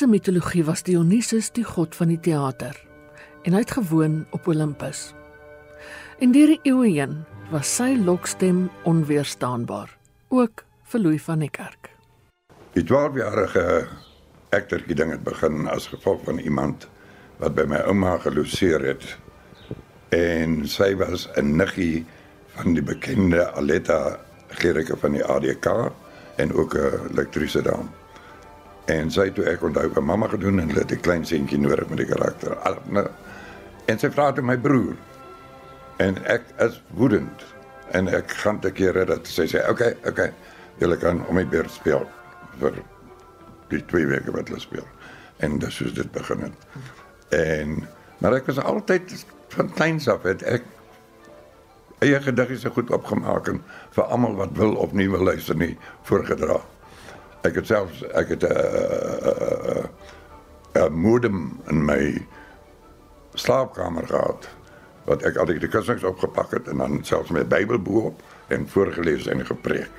Griekse 0.00 0.16
mitologie 0.16 0.62
was 0.64 0.80
Dionysus 0.80 1.50
die 1.52 1.64
god 1.64 1.92
van 1.92 2.08
die 2.08 2.20
teater 2.24 2.72
en 3.44 3.52
hy 3.52 3.58
het 3.60 3.74
gewoon 3.76 4.22
op 4.32 4.46
Olympus. 4.48 5.10
En 6.24 6.32
deur 6.32 6.54
die 6.54 6.70
eeue 6.70 6.88
heen 6.94 7.18
was 7.50 7.68
sy 7.68 7.98
lokstem 8.00 8.70
onweerstaanbaar, 8.88 9.92
ook 10.32 10.64
vir 10.88 11.04
Louis 11.04 11.26
van 11.26 11.44
die 11.44 11.50
Kerk. 11.52 11.92
Die 12.78 12.86
12-jarige 12.88 13.66
ektertjie 14.56 14.96
ding 14.96 15.12
het 15.12 15.26
begin 15.28 15.68
as 15.68 15.90
gevolg 15.92 16.24
van 16.24 16.40
iemand 16.40 16.88
wat 17.44 17.58
by 17.60 17.68
my 17.68 17.84
ouma 17.84 18.16
geloseer 18.24 18.80
het. 18.94 19.04
En 20.16 20.64
sy 20.64 20.94
was 20.96 21.28
'n 21.36 21.60
niggie 21.60 22.06
van 22.56 22.72
die 22.72 22.88
bekende 22.88 23.52
Aletta 23.52 24.16
Gericke 24.48 24.96
van 24.96 25.12
die 25.12 25.24
ADK 25.24 25.92
en 26.40 26.56
ook 26.56 26.72
'n 26.74 27.12
elektriese 27.12 27.60
dame. 27.60 27.99
En 28.90 29.10
sy 29.12 29.28
het 29.28 29.36
toe 29.38 29.46
ek 29.50 29.62
onthou 29.66 29.86
by 29.94 30.02
mamma 30.02 30.28
gedoen 30.32 30.58
en 30.62 30.70
hulle 30.72 30.82
het 30.82 30.92
'n 30.92 31.04
klein 31.06 31.24
seentjie 31.26 31.58
nodig 31.58 31.88
met 31.88 31.98
die 32.02 32.10
karakter. 32.10 32.56
En 33.86 33.98
sy 33.98 34.10
vra 34.10 34.32
toe 34.32 34.44
my 34.44 34.56
broer. 34.58 34.96
En 35.98 36.24
ek 36.24 36.42
is 36.58 36.82
woedend 36.94 37.44
en 37.90 38.08
ek 38.08 38.30
gaan 38.30 38.60
te 38.60 38.70
kere 38.70 39.04
dat 39.04 39.26
sy 39.26 39.46
sê, 39.46 39.60
"Oké, 39.60 39.70
okay, 39.70 39.92
oké, 39.92 40.08
okay, 40.08 40.32
julle 40.78 40.96
kan 40.96 41.26
om 41.26 41.34
my 41.34 41.46
beurt 41.46 41.70
speel 41.70 42.10
vir 42.58 42.72
die 43.68 43.84
twee 43.86 44.06
weke 44.06 44.30
wat 44.30 44.48
hulle 44.48 44.60
speel." 44.60 44.86
En 45.36 45.58
dis 45.58 45.74
soos 45.74 45.94
dit 45.94 46.12
begin 46.12 46.40
het. 46.40 46.66
En 47.28 47.88
maar 48.18 48.34
ek 48.34 48.46
was 48.46 48.58
altyd 48.58 49.26
van 49.48 49.72
kleins 49.72 50.08
af 50.08 50.22
het 50.22 50.42
ek 50.42 50.62
eie 51.98 52.20
gediggies 52.20 52.64
goed 52.64 52.90
opgemaak 52.90 53.48
en 53.48 53.62
vir 53.90 54.04
almal 54.04 54.34
wat 54.34 54.52
wil 54.52 54.74
of 54.74 54.92
nie 54.92 55.10
wil 55.10 55.22
luister 55.22 55.56
nie 55.56 55.76
voorgedra. 57.40 57.48
Ek 57.48 57.54
het 57.54 57.66
self 57.66 58.02
ek 58.14 58.28
het 58.28 58.42
'n 58.42 58.52
uh, 58.52 59.26
uh, 59.26 59.84
uh, 60.76 60.88
modem 60.88 61.60
in 61.68 61.84
my 61.84 62.26
slaapkamer 63.34 64.06
gehad 64.06 64.48
wat 65.04 65.22
ek 65.22 65.36
altyd 65.36 65.60
die 65.60 65.68
kussings 65.68 66.04
opgepak 66.04 66.50
het 66.50 66.68
en 66.68 66.78
dan 66.78 67.04
selfs 67.04 67.30
my 67.30 67.44
Bybel 67.44 67.78
bo-op 67.78 68.22
en 68.48 68.68
voorgeles 68.68 69.26
en 69.26 69.46
gepreek. 69.46 69.90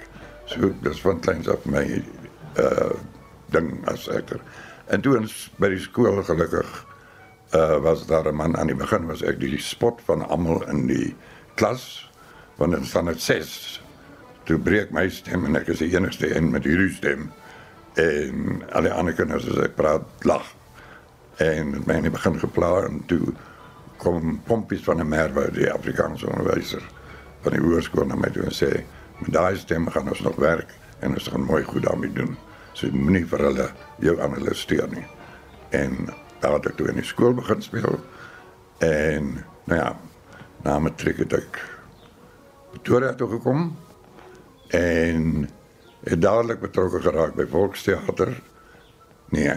So 0.46 0.72
dis 0.82 1.02
van 1.02 1.20
kleins 1.20 1.50
af 1.50 1.66
my 1.66 2.04
uh 2.58 2.94
ding 3.52 3.88
as 3.88 4.08
ek. 4.08 4.40
En 4.88 5.02
toe 5.02 5.18
ons 5.18 5.52
by 5.58 5.70
die 5.70 5.80
skool 5.80 6.24
gelukkig 6.24 6.86
uh 7.54 7.78
was 7.84 8.06
daar 8.06 8.32
'n 8.32 8.36
man 8.36 8.58
aan 8.58 8.68
die 8.68 8.76
begin 8.76 9.08
was 9.08 9.22
ek 9.22 9.40
die 9.40 9.58
spot 9.60 10.02
van 10.06 10.28
almal 10.28 10.68
in 10.70 10.88
die 10.88 11.16
klas 11.56 12.10
want 12.58 12.72
dan 12.72 12.86
staan 12.86 13.06
dit 13.06 13.22
6 13.22 13.81
toe 14.44 14.58
breek 14.60 14.92
my 14.92 15.08
stem 15.10 15.46
en 15.46 15.60
ek 15.60 15.70
is 15.74 15.84
die 15.84 15.92
enigste 15.94 16.30
een 16.36 16.50
met 16.52 16.66
hierdie 16.66 16.92
stem. 16.94 17.30
En 18.00 18.62
al 18.72 18.88
die 18.88 18.94
ander 18.94 19.16
kinders 19.16 19.48
as 19.52 19.60
ek 19.66 19.76
praat 19.76 20.26
lag 20.28 20.46
en 21.42 21.72
met 21.76 21.88
my 21.88 21.98
in 22.00 22.08
die 22.08 22.14
begin 22.14 22.38
gepla 22.40 22.72
en 22.86 23.02
toe 23.10 23.34
kom 24.02 24.40
pompies 24.48 24.84
van 24.84 25.02
'n 25.02 25.10
merwe 25.10 25.52
die 25.54 25.72
Afrikaanse 25.72 26.30
onderwyser 26.30 26.84
van 27.42 27.54
die 27.54 27.62
hoërskool 27.62 28.06
na 28.06 28.16
my 28.16 28.30
toe 28.30 28.44
en 28.44 28.56
sê 28.56 28.72
met 29.20 29.34
daai 29.34 29.58
stem 29.58 29.90
gaan 29.90 30.10
ons 30.10 30.22
nog 30.22 30.36
werk 30.36 30.70
en 31.00 31.14
ons 31.14 31.28
gaan 31.28 31.46
mooi 31.46 31.64
goed 31.64 31.84
daarmee 31.84 32.14
doen. 32.14 32.38
So 32.74 32.88
moenie 32.92 33.26
vir 33.26 33.40
hulle 33.40 33.68
jou 34.00 34.22
analiseer 34.22 34.88
nie. 34.90 35.06
En 35.70 36.10
daar 36.40 36.54
het 36.54 36.66
ek 36.66 36.78
toe 36.78 36.88
in 36.88 36.96
die 36.96 37.06
skool 37.06 37.34
begin 37.34 37.62
speel. 37.62 38.00
En 38.80 39.44
nou 39.66 39.80
ja 39.80 39.96
na 40.64 40.80
matriek 40.80 41.18
het 41.18 41.34
ek 41.34 41.62
Pretoria 42.72 43.14
toe 43.14 43.30
gekom 43.30 43.76
en 44.72 45.50
het 46.04 46.22
dadelik 46.22 46.60
betrokke 46.60 47.02
geraak 47.02 47.36
by 47.36 47.46
Volksteater. 47.50 48.34
Nee, 49.36 49.54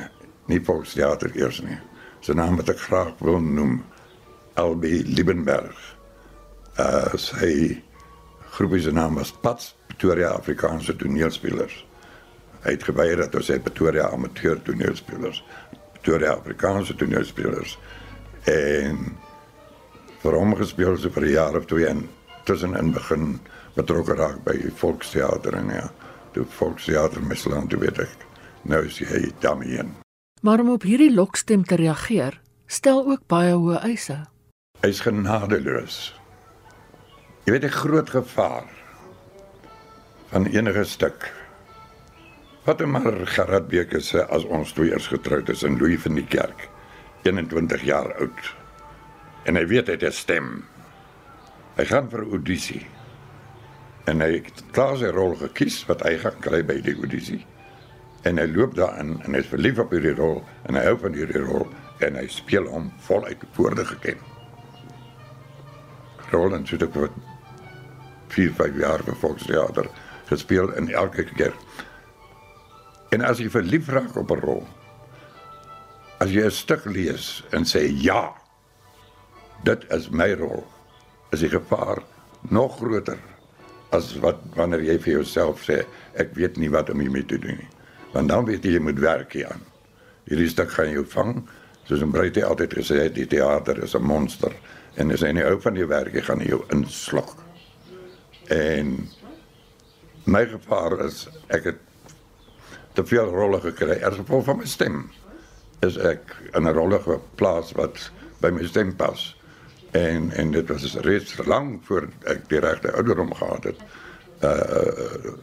nie 0.51 0.61
Volksteater 0.65 1.33
eers 1.39 1.61
nie. 1.65 1.79
Sy 2.25 2.37
naam 2.37 2.59
wat 2.61 2.73
ek 2.73 2.83
graag 2.83 3.15
wil 3.25 3.41
noem 3.41 3.79
LB 4.61 4.91
Liebenberg. 5.17 5.79
Uh 6.81 7.15
sy 7.21 7.83
groepie 8.55 8.83
se 8.83 8.93
naam 8.95 9.19
was 9.19 9.33
Pats 9.43 9.75
Pretoria 9.87 10.35
Afrikaanse 10.35 10.97
toneelspelers. 10.97 11.85
Hy 12.65 12.75
het 12.77 12.87
geweier 12.87 13.23
dat 13.23 13.35
ons 13.39 13.51
sê 13.51 13.61
Pretoria 13.63 14.09
amateur 14.13 14.61
toneelspelers. 14.63 15.43
Pretoria 15.93 16.35
Afrikaanse 16.35 16.97
toneelspelers 16.99 17.79
en 18.51 18.99
vir 20.25 20.37
hom 20.39 20.55
gespeel 20.57 20.97
so 20.99 21.11
vir 21.11 21.25
'n 21.25 21.33
jaar 21.33 21.57
of 21.57 21.67
twee 21.67 21.87
en 21.89 22.09
tussenin 22.45 22.93
begin 22.93 23.39
betrokke 23.75 24.15
raak 24.15 24.45
by 24.45 24.57
Volksteater 24.81 25.57
en 25.59 25.71
ja, 25.73 25.89
die 26.35 26.45
Volksteater 26.45 27.23
Mesland 27.23 27.71
toe 27.71 27.81
weet 27.83 27.99
ek. 28.05 28.27
Nou 28.69 28.85
is 28.87 28.99
hy 28.99 29.31
daarmee. 29.41 29.85
Maar 30.45 30.61
om 30.61 30.75
op 30.75 30.85
hierdie 30.85 31.13
lokstem 31.13 31.65
te 31.65 31.77
reageer, 31.81 32.41
stel 32.67 33.05
ook 33.05 33.27
baie 33.29 33.55
hoë 33.57 33.81
eise. 33.85 34.25
Hy's 34.85 35.01
genadeloos. 35.05 36.15
Jy 37.45 37.53
weet 37.53 37.65
'n 37.65 37.79
groot 37.81 38.11
gevaar 38.11 38.69
van 40.31 40.47
enige 40.47 40.85
stuk. 40.85 41.33
Wat 42.65 42.81
maar 42.87 43.27
Gerard 43.27 43.69
Beke 43.69 44.01
sê 44.01 44.25
as 44.29 44.45
ons 44.45 44.73
twee 44.73 44.91
eers 44.91 45.07
getroud 45.07 45.49
is 45.49 45.63
in 45.63 45.79
Louis 45.79 46.01
van 46.01 46.15
die 46.15 46.27
Kerk, 46.27 46.69
21 47.23 47.83
jaar 47.83 48.15
oud. 48.15 48.55
En 49.45 49.57
hy 49.57 49.67
weet 49.67 49.87
hy 49.87 49.93
het 49.93 50.03
'n 50.03 50.13
stem. 50.13 50.65
Hy 51.75 51.85
gaan 51.91 52.07
vir 52.11 52.23
audisie. 52.31 52.85
En 54.07 54.21
hy 54.23 54.37
het 54.37 54.61
klaar 54.77 54.95
sy 55.01 55.09
rol 55.11 55.35
gekies 55.41 55.81
wat 55.89 56.05
hy 56.07 56.13
gaan 56.23 56.37
kry 56.45 56.61
by 56.67 56.77
die 56.87 56.95
audisie. 56.95 57.41
En 58.29 58.39
hy 58.39 58.45
loop 58.53 58.77
daarin 58.79 59.17
en 59.25 59.35
hy 59.35 59.41
is 59.43 59.51
verlief 59.51 59.81
op 59.83 59.91
hierdie 59.93 60.15
rol 60.15 60.39
en 60.69 60.79
hy 60.79 60.85
hou 60.87 60.95
van 61.03 61.17
hierdie 61.19 61.43
rol 61.43 61.67
en 62.05 62.19
hy 62.21 62.29
speel 62.31 62.69
hom 62.71 62.93
voluit 63.09 63.43
voorde 63.57 63.87
geken. 63.89 64.23
Rol 66.31 66.55
en 66.55 66.67
dit 66.69 66.95
word 66.95 67.19
4, 68.35 68.55
5 68.55 68.79
jaar 68.79 69.03
vir 69.07 69.19
Volksteater 69.19 69.91
gespeel 70.31 70.71
in 70.79 70.89
elke 70.95 71.27
keer. 71.35 71.55
En 73.15 73.23
as 73.27 73.43
jy 73.43 73.51
verlief 73.51 73.91
raak 73.91 74.15
op 74.17 74.31
'n 74.31 74.41
rol, 74.47 74.63
as 76.21 76.31
jy 76.31 76.47
'n 76.47 76.51
stuk 76.51 76.87
lees 76.87 77.43
en 77.51 77.65
sê 77.65 77.83
ja, 77.91 78.35
dit 79.65 79.85
is 79.91 80.11
my 80.11 80.33
rol 80.39 80.65
is 81.35 81.43
die 81.43 81.53
gevaar 81.53 82.03
nog 82.55 82.77
groter 82.79 83.19
as 83.95 84.13
wat 84.23 84.41
wanneer 84.59 84.83
jy 84.85 84.97
vir 85.03 85.13
jouself 85.19 85.63
sê 85.67 85.83
ek 86.21 86.35
weet 86.39 86.59
nie 86.61 86.71
wat 86.73 86.91
om 86.91 87.03
hiermee 87.03 87.27
te 87.27 87.39
doen 87.39 87.59
nie. 87.61 87.71
Want 88.15 88.31
dan 88.31 88.47
weet 88.49 88.67
jy 88.67 88.77
jy 88.77 88.83
moet 88.83 89.01
werk 89.03 89.35
hier 89.35 89.51
aan. 89.53 89.63
Hierdie 90.29 90.51
stuk 90.51 90.73
gaan 90.75 90.93
jou 90.95 91.05
vang. 91.15 91.37
Soos 91.85 92.03
'n 92.03 92.11
breite 92.11 92.45
altyd 92.45 92.75
gesê 92.75 93.03
het, 93.05 93.15
die 93.15 93.27
teater 93.27 93.83
is 93.83 93.95
'n 93.95 94.03
monster 94.03 94.53
en 94.97 95.13
as 95.13 95.21
jy 95.21 95.33
nie 95.33 95.43
hou 95.43 95.61
van 95.61 95.75
die 95.75 95.87
werk, 95.87 96.15
jy 96.15 96.23
gaan 96.23 96.41
jou 96.41 96.63
inslok. 96.71 97.37
En 98.49 99.09
my 100.25 100.47
gevaar 100.47 101.05
is 101.05 101.29
ek 101.49 101.65
het 101.65 101.81
te 102.95 103.05
veel 103.05 103.31
rolle 103.31 103.61
gekry 103.61 104.03
as 104.03 104.17
gevolg 104.17 104.45
van 104.45 104.59
my 104.59 104.67
stem. 104.67 105.11
Is 105.83 105.97
ek 105.97 106.37
in 106.55 106.67
'n 106.67 106.75
rolle 106.75 106.99
geplaas 106.99 107.73
wat 107.73 108.11
by 108.41 108.51
my 108.51 108.67
stem 108.67 108.97
pas 108.97 109.34
en 109.95 110.31
en 110.31 110.51
dit 110.55 110.69
was 110.69 110.97
reeds 111.07 111.37
lank 111.47 111.85
voor 111.89 112.09
ek 112.31 112.49
die 112.51 112.63
regte 112.63 112.93
ouderdom 112.93 113.35
gehad 113.35 113.71
het 113.71 113.85
uh 114.45 115.35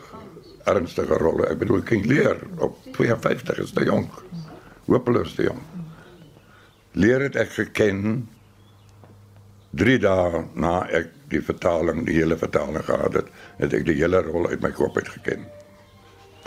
ernstige 0.69 1.17
rolle. 1.17 1.47
Ek 1.49 1.57
bedoel 1.57 1.81
King 1.81 2.05
Lear 2.05 2.37
op 2.61 2.77
52 2.93 3.63
is 3.63 3.71
te 3.73 3.83
jonk 3.87 4.19
hopeloos 4.85 5.33
te 5.33 5.47
jonk 5.47 5.81
leer 6.91 7.23
het 7.27 7.37
ek 7.39 7.53
geken 7.55 8.27
3 9.79 9.97
dae 10.03 10.43
na 10.59 10.81
ek 10.91 11.13
die 11.31 11.41
vertaling 11.43 12.03
die 12.07 12.17
hele 12.17 12.35
vertaling 12.39 12.83
gehad 12.83 13.15
het 13.21 13.29
het 13.61 13.75
ek 13.77 13.85
die 13.87 13.95
hele 14.01 14.19
rol 14.25 14.49
uit 14.51 14.63
my 14.63 14.71
kop 14.75 14.97
uit 14.99 15.07
geken. 15.07 15.45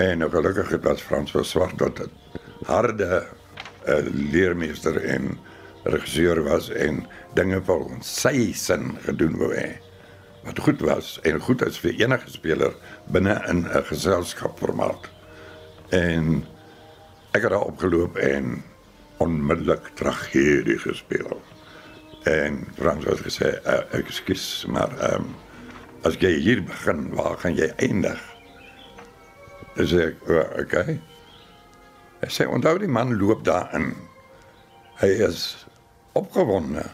En 0.02 0.18
nou 0.20 0.28
gelukkig 0.30 0.74
het 0.74 0.84
was 0.84 1.02
Frans 1.02 1.32
van 1.32 1.44
Swart 1.44 1.78
dat 1.78 2.02
harde 2.66 3.24
uh, 3.88 4.00
leermeester 4.12 4.98
en 5.04 5.38
regisseur 5.84 6.42
was 6.44 6.70
en 6.70 7.04
dinge 7.34 7.60
volgens 7.64 8.08
sy 8.20 8.52
sin 8.56 8.94
gedoen 9.04 9.36
wou 9.40 9.52
hê. 9.54 9.74
Wat 10.44 10.60
goed 10.60 10.80
was 10.84 11.18
en 11.24 11.40
goed 11.40 11.64
is 11.64 11.78
vir 11.80 11.96
enige 12.00 12.30
speler 12.32 12.74
binne 13.12 13.36
in 13.48 13.64
'n 13.64 13.84
geselskapformaat. 13.88 15.10
En 15.88 16.44
ek 17.32 17.42
het 17.42 17.50
daar 17.50 17.68
opgeloop 17.68 18.16
en 18.16 18.62
onmiddellik 19.16 19.90
tragedie 19.94 20.78
gespeel. 20.78 21.40
En 22.24 22.66
Frans 22.76 23.04
het 23.04 23.20
gesê, 23.20 23.60
uh, 23.66 23.98
"Ekskuus, 23.98 24.66
maar 24.68 25.14
um, 25.14 25.34
as 26.02 26.16
jy 26.16 26.30
hier 26.40 26.62
begin, 26.64 27.14
waar 27.14 27.36
gaan 27.38 27.54
jy 27.54 27.72
eindig?" 27.76 28.20
Dis 29.76 29.92
ek, 29.92 30.16
uh, 30.28 30.40
"Okay." 30.60 31.00
Hy 32.20 32.28
sê, 32.28 32.46
"Onthou 32.48 32.78
die 32.78 32.88
man 32.88 33.18
loop 33.18 33.44
daarin. 33.44 33.94
Hy 34.94 35.08
is 35.08 35.66
opgewonde 36.18 36.86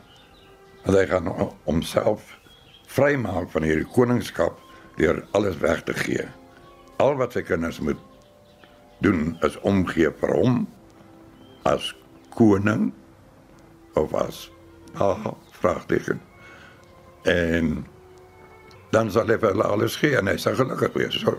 want 0.84 0.96
hy 0.96 1.06
gaan 1.06 1.28
homself 1.64 2.38
vrymaak 2.90 3.50
van 3.52 3.67
hierdie 3.69 3.88
koningskap 3.94 4.56
deur 4.96 5.20
alles 5.37 5.58
weg 5.61 5.82
te 5.84 5.94
gee. 5.94 6.25
Al 7.00 7.14
wat 7.20 7.37
sy 7.37 7.43
kinders 7.46 7.81
moet 7.84 8.00
doen 9.05 9.37
is 9.46 9.56
omgee 9.69 10.11
vir 10.20 10.34
hom 10.37 10.64
as 11.69 11.93
koning 12.37 12.90
of 14.00 14.14
as 14.17 14.49
ah 14.96 15.31
vraagteken. 15.61 16.20
En 17.28 17.87
dan 18.90 19.12
hy 19.31 19.38
vir 19.38 19.52
hulle 19.52 19.69
alles 19.69 19.96
gee 20.00 20.17
en 20.19 20.28
hy 20.28 20.37
sal 20.40 20.58
gelukkig 20.58 20.96
wees. 20.96 21.20
So. 21.20 21.37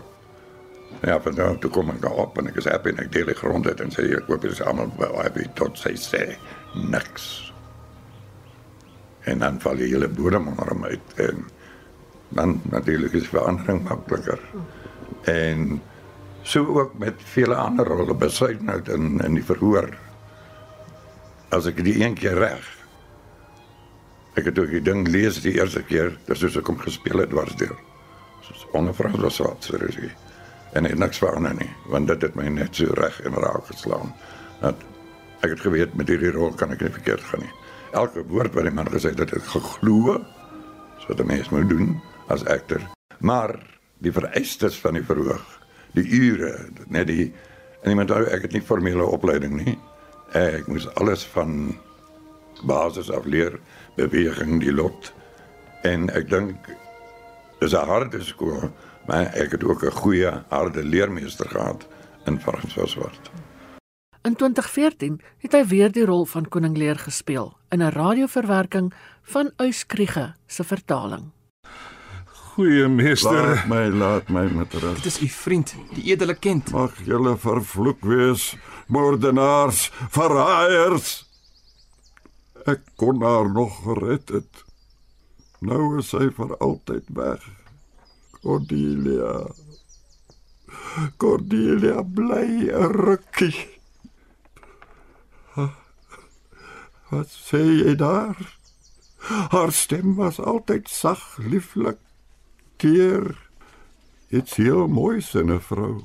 Ja, 1.02 1.20
van 1.20 1.34
daar 1.34 1.58
toe 1.58 1.70
kom 1.70 1.90
ek 1.90 2.04
op 2.06 2.38
en 2.38 2.48
is 2.56 2.68
happy 2.70 2.94
en 2.94 3.02
ek 3.02 3.12
deel 3.12 3.26
die 3.26 3.38
grond 3.38 3.66
en 3.66 3.94
ek 4.18 4.28
koop 4.28 4.42
dit 4.42 4.60
almal 4.62 4.92
wel 4.98 5.16
happy 5.22 5.48
tot 5.58 5.78
sy 5.78 5.96
sê 5.98 6.36
niks. 6.74 7.51
En 9.24 9.38
dan 9.38 9.60
val 9.60 9.78
die 9.78 9.90
hele 9.92 10.08
bodem 10.08 10.48
onder 10.50 10.68
hom 10.68 10.84
uit 10.84 11.14
en 11.22 11.44
dan 12.34 12.60
natuurlik 12.70 13.12
is 13.12 13.28
verandering 13.28 13.82
makliker. 13.88 14.40
En 15.28 15.82
so 16.42 16.66
ook 16.66 16.98
met 16.98 17.14
vele 17.34 17.54
ander 17.54 17.86
rolle 17.86 18.14
besluit 18.14 18.62
nou 18.62 18.80
in 18.90 19.20
in 19.20 19.34
die 19.38 19.44
verhoor. 19.44 19.92
As 21.52 21.68
ek 21.68 21.84
die 21.84 22.00
een 22.04 22.14
keer 22.18 22.38
reg. 22.38 22.66
Ek 24.34 24.48
het 24.48 24.58
ook 24.58 24.72
die 24.72 24.82
ding 24.82 25.04
lees 25.08 25.42
die 25.44 25.58
eerste 25.58 25.82
keer, 25.84 26.14
dis 26.26 26.40
soos 26.40 26.56
ek 26.56 26.70
hom 26.72 26.78
gespeel 26.80 27.20
het 27.20 27.30
dwars 27.30 27.54
deur. 27.60 27.76
Soos 28.42 28.64
onvervang 28.72 29.20
was 29.20 29.38
wat 29.44 29.68
so 29.68 29.76
regie. 29.76 30.10
En 30.72 30.88
ek 30.88 30.96
niks 30.96 31.20
verander 31.20 31.52
nie, 31.58 31.68
want 31.92 32.08
dit 32.08 32.22
het 32.24 32.34
my 32.34 32.48
net 32.48 32.80
so 32.80 32.96
reg 32.96 33.20
en 33.28 33.36
raak 33.36 33.68
geslaan. 33.68 34.14
Dat 34.62 34.80
ek 35.44 35.52
het 35.52 35.66
geweet 35.66 35.94
met 36.00 36.08
hierdie 36.08 36.32
rol 36.32 36.56
kan 36.56 36.72
ek 36.72 36.80
nie 36.80 36.94
verkeerd 36.96 37.28
gaan 37.28 37.44
nie. 37.44 37.52
Elke 37.92 38.24
woord 38.24 38.54
wat 38.56 38.64
die 38.64 38.72
man 38.72 38.88
gesê 38.88 39.12
het, 39.12 39.18
het 39.18 39.34
ek 39.36 39.48
geglo. 39.52 40.16
So 41.02 41.14
dat 41.14 41.26
mens 41.26 41.50
moet 41.52 41.68
doen 41.68 42.00
as 42.32 42.44
akter. 42.44 42.80
Maar 43.20 43.58
die 44.02 44.12
vereistes 44.12 44.78
van 44.80 44.96
die 44.96 45.04
verhoog, 45.04 45.44
die 45.92 46.06
ure, 46.08 46.54
net 46.88 47.06
die 47.06 47.32
en 47.82 47.90
iemand 47.90 48.10
onthou 48.10 48.30
ek 48.30 48.46
het 48.46 48.54
nie 48.54 48.62
formele 48.62 49.04
opleiding 49.04 49.56
nie. 49.58 49.74
Ek 50.38 50.68
moes 50.70 50.86
alles 50.94 51.24
van 51.34 51.74
basis 52.66 53.10
af 53.10 53.26
leer, 53.26 53.58
beweging, 53.98 54.60
die 54.62 54.72
lot. 54.72 55.12
En 55.82 56.08
ek 56.14 56.30
dink 56.30 56.70
dis 57.60 57.74
'n 57.74 57.88
harde 57.90 58.22
skool, 58.22 58.70
maar 59.06 59.34
ek 59.34 59.58
het 59.58 59.64
ook 59.64 59.84
'n 59.84 59.98
goeie 60.02 60.32
harde 60.48 60.84
leermeester 60.84 61.48
gehad 61.48 61.86
in 62.26 62.40
Frans 62.40 62.74
van 62.74 62.88
Swart. 62.88 63.30
In 64.22 64.36
2014 64.36 65.20
het 65.42 65.52
hy 65.52 65.64
weer 65.66 65.90
die 65.90 66.04
rol 66.06 66.22
van 66.30 66.44
koning 66.46 66.76
Lear 66.78 66.98
gespeel 66.98 67.56
in 67.74 67.82
'n 67.82 67.90
radioverwerking 67.90 68.92
van 69.22 69.50
Uyskriege 69.56 70.34
se 70.46 70.64
vertaling. 70.64 71.32
Goeie 72.24 72.88
meester. 72.88 73.32
Laat 73.32 73.66
my, 73.66 73.88
laat 73.88 74.28
my 74.28 74.44
met 74.52 74.74
rus. 74.74 75.02
Dit 75.02 75.06
is 75.06 75.20
u 75.20 75.28
vriend, 75.28 75.74
die 75.94 76.04
edele 76.04 76.34
kind. 76.34 76.70
Mag 76.70 77.04
julle 77.04 77.36
vervloek 77.36 78.00
wees, 78.00 78.56
moordenaars, 78.86 79.90
verraaiers. 80.10 81.26
Ek 82.64 82.80
kon 82.96 83.22
haar 83.22 83.50
nog 83.50 83.82
gered 83.82 84.28
het. 84.28 84.64
Nou 85.58 85.98
is 85.98 86.08
sy 86.08 86.30
vir 86.30 86.56
altyd 86.58 87.04
weg. 87.06 87.42
Cordelia. 88.42 89.50
Cordelia 91.16 92.02
bly 92.02 92.70
'n 92.70 92.92
rukkie. 92.92 93.71
Wat 97.12 97.28
sê 97.28 97.60
jy 97.60 97.92
daar? 98.00 98.38
Haar 99.52 99.72
stem 99.76 100.14
was 100.16 100.38
altyd 100.40 100.88
sag, 100.88 101.20
lieflik 101.44 101.98
keer 102.80 103.34
iets 104.32 104.56
heel 104.56 104.88
moois 104.88 105.34
in 105.36 105.52
'n 105.52 105.60
vrou. 105.60 106.00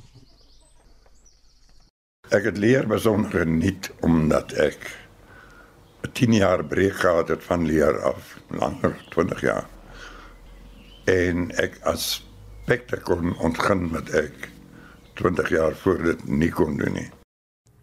Ek 2.30 2.44
het 2.44 2.58
leer 2.58 2.88
besonder 2.88 3.32
geniet 3.32 3.92
omdat 4.02 4.52
ek 4.52 4.92
'n 6.04 6.12
10 6.12 6.34
jaar 6.34 6.64
breek 6.66 7.00
gehad 7.00 7.28
het 7.28 7.44
van 7.44 7.66
leer 7.66 8.02
af, 8.04 8.40
langer 8.50 9.06
20 9.10 9.42
jaar. 9.42 9.68
En 11.06 11.52
ek 11.56 11.80
aspekte 11.84 13.00
kon 13.00 13.38
ontgin 13.40 13.90
wat 13.96 14.10
ek 14.10 14.52
20 15.14 15.50
jaar 15.50 15.76
voor 15.76 16.04
dit 16.04 16.28
nie 16.28 16.52
kon 16.52 16.78
doen 16.78 16.94
nie. 16.94 17.17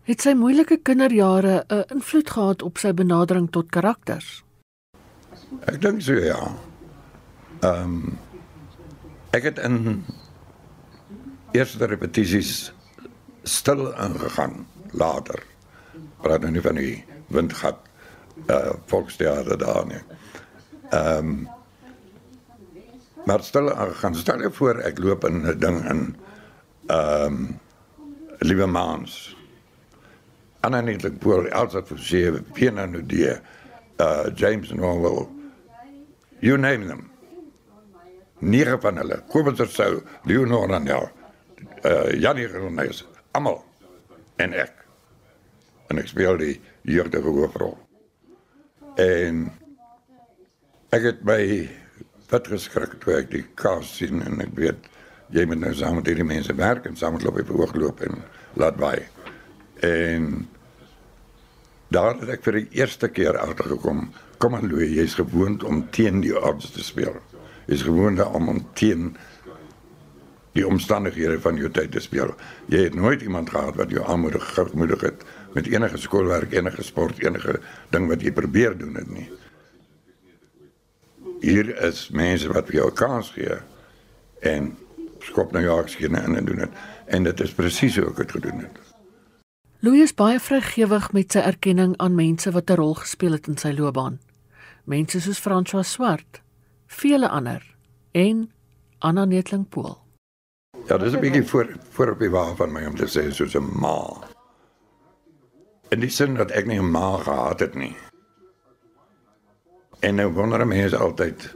Het 0.05 0.21
sy 0.21 0.35
moeilike 0.37 0.77
kinderjare 0.85 1.65
'n 1.73 1.85
invloed 1.95 2.31
gehad 2.31 2.63
op 2.63 2.79
sy 2.79 2.93
benadering 2.93 3.47
tot 3.51 3.71
karakters? 3.73 4.45
Ek 5.65 5.81
dink 5.81 6.03
so 6.03 6.13
ja. 6.13 6.53
Ehm 7.61 7.83
um, 7.83 8.19
ek 9.33 9.43
het 9.43 9.59
in 9.59 10.05
eerste 11.53 11.87
repetisies 11.87 12.73
stil 13.43 13.95
ingegaan 13.97 14.67
later. 14.93 15.41
Praat 16.21 16.41
nou 16.41 16.51
nie 16.53 16.61
van 16.61 16.75
die 16.75 17.05
windgat 17.27 17.81
uh 18.49 18.77
volksteater 18.87 19.59
daar 19.59 19.87
nie. 19.87 20.03
Ehm 20.91 21.17
um, 21.19 21.49
maar 23.25 23.43
stil 23.43 23.73
ingegaan. 23.73 24.15
Stel 24.15 24.41
jou 24.41 24.53
voor 24.53 24.85
ek 24.85 24.99
loop 24.99 25.25
in 25.25 25.47
'n 25.47 25.59
ding 25.59 25.81
in 25.91 26.17
ehm 26.87 27.25
um, 27.25 27.61
Liewe 28.39 28.67
Maans. 28.67 29.37
Anna 30.65 30.81
Nietlik 30.81 31.19
Pool, 31.21 31.49
Elsa 31.53 31.83
Forsier, 31.83 32.41
Pina 32.55 32.87
Nudie, 32.87 33.39
uh 34.01 34.31
James 34.35 34.73
Norwell. 34.73 35.29
You 36.41 36.57
name 36.57 36.89
them. 36.89 37.11
Nege 38.41 38.79
van 38.81 38.97
hulle. 38.97 39.21
Kobus 39.29 39.61
Sou, 39.75 40.03
Leonor 40.25 40.69
Randel, 40.69 41.11
uh 41.85 42.13
Janie 42.17 42.49
Groenhuis, 42.49 43.05
almal 43.33 43.61
en 44.41 44.57
ek. 44.57 44.73
En 45.93 46.01
ek 46.01 46.09
speel 46.09 46.41
die 46.41 46.55
jeugdige 46.89 47.29
hoofrol. 47.29 47.77
En 48.97 49.45
ek 50.97 51.11
het 51.11 51.23
my 51.29 51.43
wat 52.33 52.49
geskrik 52.49 52.97
toe 53.03 53.19
ek 53.19 53.31
die 53.35 53.45
cast 53.61 53.99
sien 54.01 54.25
en 54.25 54.41
ek 54.43 54.57
weet 54.57 54.89
jy 55.35 55.45
moet 55.49 55.61
nou 55.61 55.75
saam 55.77 55.99
met 55.99 56.09
hierdie 56.09 56.27
mense 56.27 56.57
werk 56.57 56.89
en 56.89 56.97
saam 56.97 57.19
met 57.19 57.25
hulle 57.25 57.35
op 57.35 57.41
die 57.43 57.53
hoog 57.53 57.77
loop 57.77 58.03
en 58.07 58.23
laat 58.61 58.81
by. 58.81 58.97
En 59.85 60.47
daar 61.89 62.17
het 62.21 62.29
ek 62.39 62.45
vir 62.47 62.61
die 62.61 62.81
eerste 62.81 63.09
keer 63.09 63.39
agtergekom, 63.39 64.09
kom 64.39 64.57
aan 64.57 64.69
Louis, 64.71 64.93
jy's 64.95 65.17
gewoond 65.19 65.65
om 65.65 65.85
teen 65.95 66.21
die 66.25 66.35
odds 66.37 66.73
te 66.75 66.85
speel. 66.85 67.17
Jy's 67.67 67.85
gewoond 67.87 68.23
om 68.25 68.49
om 68.49 68.61
teen 68.75 69.15
die 70.55 70.67
omstandighede 70.67 71.41
van 71.43 71.59
jou 71.59 71.71
tyd 71.75 71.91
te 71.93 72.03
speel. 72.03 72.31
Jy 72.71 72.85
het 72.87 72.95
nooit 72.95 73.23
iemand 73.23 73.51
gehad 73.51 73.75
wat 73.79 73.91
jou 73.91 74.05
aanmoedig 74.07 74.45
gemoedig 74.55 75.01
het 75.01 75.25
met 75.55 75.67
enige 75.71 75.99
skoolwerk, 75.99 76.53
enige 76.55 76.83
sport, 76.83 77.19
enige 77.23 77.59
ding 77.91 78.09
wat 78.11 78.23
jy 78.23 78.33
probeer 78.35 78.79
doen 78.79 78.95
het 78.99 79.11
nie. 79.11 79.27
Hier 81.43 81.75
is 81.87 82.09
mense 82.15 82.49
wat 82.53 82.71
vir 82.71 82.81
jou 82.83 82.89
kans 82.95 83.33
gee 83.35 83.59
en 84.47 84.73
skop 85.25 85.53
nou 85.53 85.63
jou 85.65 85.79
aksie 85.83 86.07
in 86.07 86.19
en 86.21 86.45
doen 86.45 86.67
dit. 86.67 86.83
En 87.07 87.27
dit 87.27 87.41
is 87.41 87.55
presies 87.55 87.99
hoe 87.99 88.11
ek 88.13 88.23
dit 88.23 88.39
gedoen 88.39 88.67
het. 88.67 88.94
Louis 89.85 90.01
is 90.01 90.15
baie 90.17 90.39
vrygewig 90.41 91.11
met 91.13 91.35
sy 91.35 91.43
erkenning 91.45 91.91
aan 92.01 92.15
mense 92.17 92.49
wat 92.55 92.71
'n 92.71 92.77
rol 92.81 92.95
gespeel 92.97 93.35
het 93.37 93.49
in 93.53 93.59
sy 93.61 93.73
loopbaan. 93.77 94.15
Mense 94.85 95.21
soos 95.21 95.41
François 95.41 95.85
Swart, 95.85 96.41
vele 96.87 97.29
ander 97.29 97.61
en 98.13 98.51
Anna 98.99 99.25
Netling 99.25 99.69
Pool. 99.69 99.99
Ja, 100.89 100.97
dis 100.97 101.13
'n 101.13 101.21
bietjie 101.21 101.45
voor 101.45 101.77
voor 101.91 102.11
op 102.11 102.19
die 102.19 102.31
wa 102.31 102.55
van 102.55 102.73
my 102.73 102.87
om 102.87 102.97
te 102.97 103.05
sê 103.05 103.31
soos 103.33 103.55
'n 103.55 103.81
ma. 103.81 104.25
In 105.91 106.01
die 106.01 106.11
sin 106.11 106.35
dat 106.35 106.51
ek 106.51 106.67
nie 106.67 106.79
'n 106.79 106.91
ma 106.91 107.19
gehad 107.19 107.61
het 107.61 107.75
nie. 107.75 107.97
En 110.01 110.15
nou 110.15 110.33
wonder 110.33 110.67
mense 110.67 110.97
altyd 110.97 111.55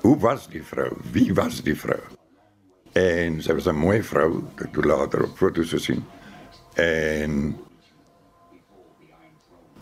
hoe 0.00 0.18
was 0.18 0.48
die 0.48 0.62
vrou? 0.62 0.92
Wie 1.12 1.34
was 1.34 1.62
die 1.62 1.76
vrou? 1.76 2.00
En 2.92 3.42
sy 3.42 3.54
was 3.54 3.66
'n 3.66 3.74
mooi 3.76 4.02
vrou, 4.02 4.44
ek 4.58 4.76
het 4.76 4.84
later 4.84 5.24
op 5.24 5.36
foto's 5.36 5.70
gesien. 5.70 6.04
En 6.80 7.56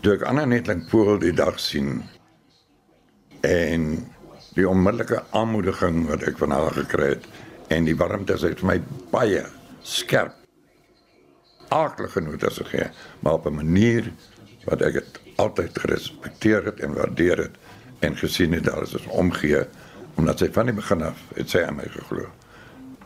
toe 0.01 0.13
ek 0.13 0.25
Anna 0.29 0.45
Netling 0.45 0.85
Pool 0.89 1.17
die 1.19 1.33
dag 1.33 1.59
sien 1.59 2.03
en 3.41 3.87
die 4.53 4.69
onmiddellike 4.69 5.23
aanmoediging 5.33 6.05
wat 6.11 6.23
ek 6.29 6.37
van 6.37 6.53
haar 6.53 6.75
gekry 6.77 7.15
het 7.15 7.27
en 7.73 7.87
die 7.87 7.97
warmte 7.97 8.37
het 8.37 8.61
vir 8.61 8.69
my 8.69 8.79
baie 9.11 9.45
skerp 9.81 10.35
aardige 11.73 12.21
notas 12.21 12.59
gegee, 12.61 12.89
maar 13.19 13.33
op 13.33 13.45
'n 13.45 13.55
manier 13.55 14.11
wat 14.65 14.81
ek 14.81 14.93
dit 14.93 15.19
altyd 15.35 15.79
gerespekteer 15.79 16.65
het 16.65 16.79
en 16.79 16.93
waardeer 16.93 17.37
het 17.37 17.55
en 17.99 18.17
gesien 18.17 18.53
het 18.53 18.63
daar 18.63 18.83
is 18.83 18.93
ons 18.93 19.07
omgee 19.07 19.65
omdat 20.15 20.39
sy 20.39 20.51
van 20.51 20.65
die 20.65 20.75
begin 20.75 21.01
af 21.01 21.17
het 21.35 21.49
sy 21.49 21.63
aan 21.65 21.75
my 21.75 21.87
geglo. 21.89 22.27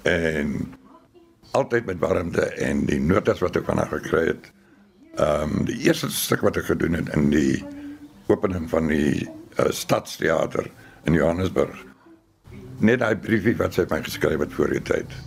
En 0.04 0.74
altyd 1.58 1.88
met 1.90 2.00
warmte 2.04 2.46
en 2.64 2.86
die 2.90 3.00
notas 3.02 3.42
wat 3.44 3.58
ek 3.60 3.66
van 3.70 3.82
haar 3.82 3.94
gekry 3.98 4.28
het. 4.34 4.52
Ehm 5.18 5.58
um, 5.58 5.66
die 5.66 5.80
eerste 5.88 6.12
stuk 6.14 6.44
wat 6.46 6.60
ek 6.62 6.70
gedoen 6.70 7.00
het 7.00 7.10
in 7.18 7.32
die 7.34 7.64
opening 8.30 8.68
van 8.70 8.90
die 8.92 9.26
uh, 9.26 9.70
stadsteater 9.74 10.70
in 11.10 11.18
Johannesburg. 11.18 11.80
Net 12.80 13.02
daai 13.02 13.18
briefie 13.18 13.56
wat 13.58 13.74
sy 13.74 13.88
my 13.90 14.04
geskryf 14.06 14.44
het 14.44 14.54
voor 14.54 14.76
die 14.76 14.84
tyd. 14.86 15.18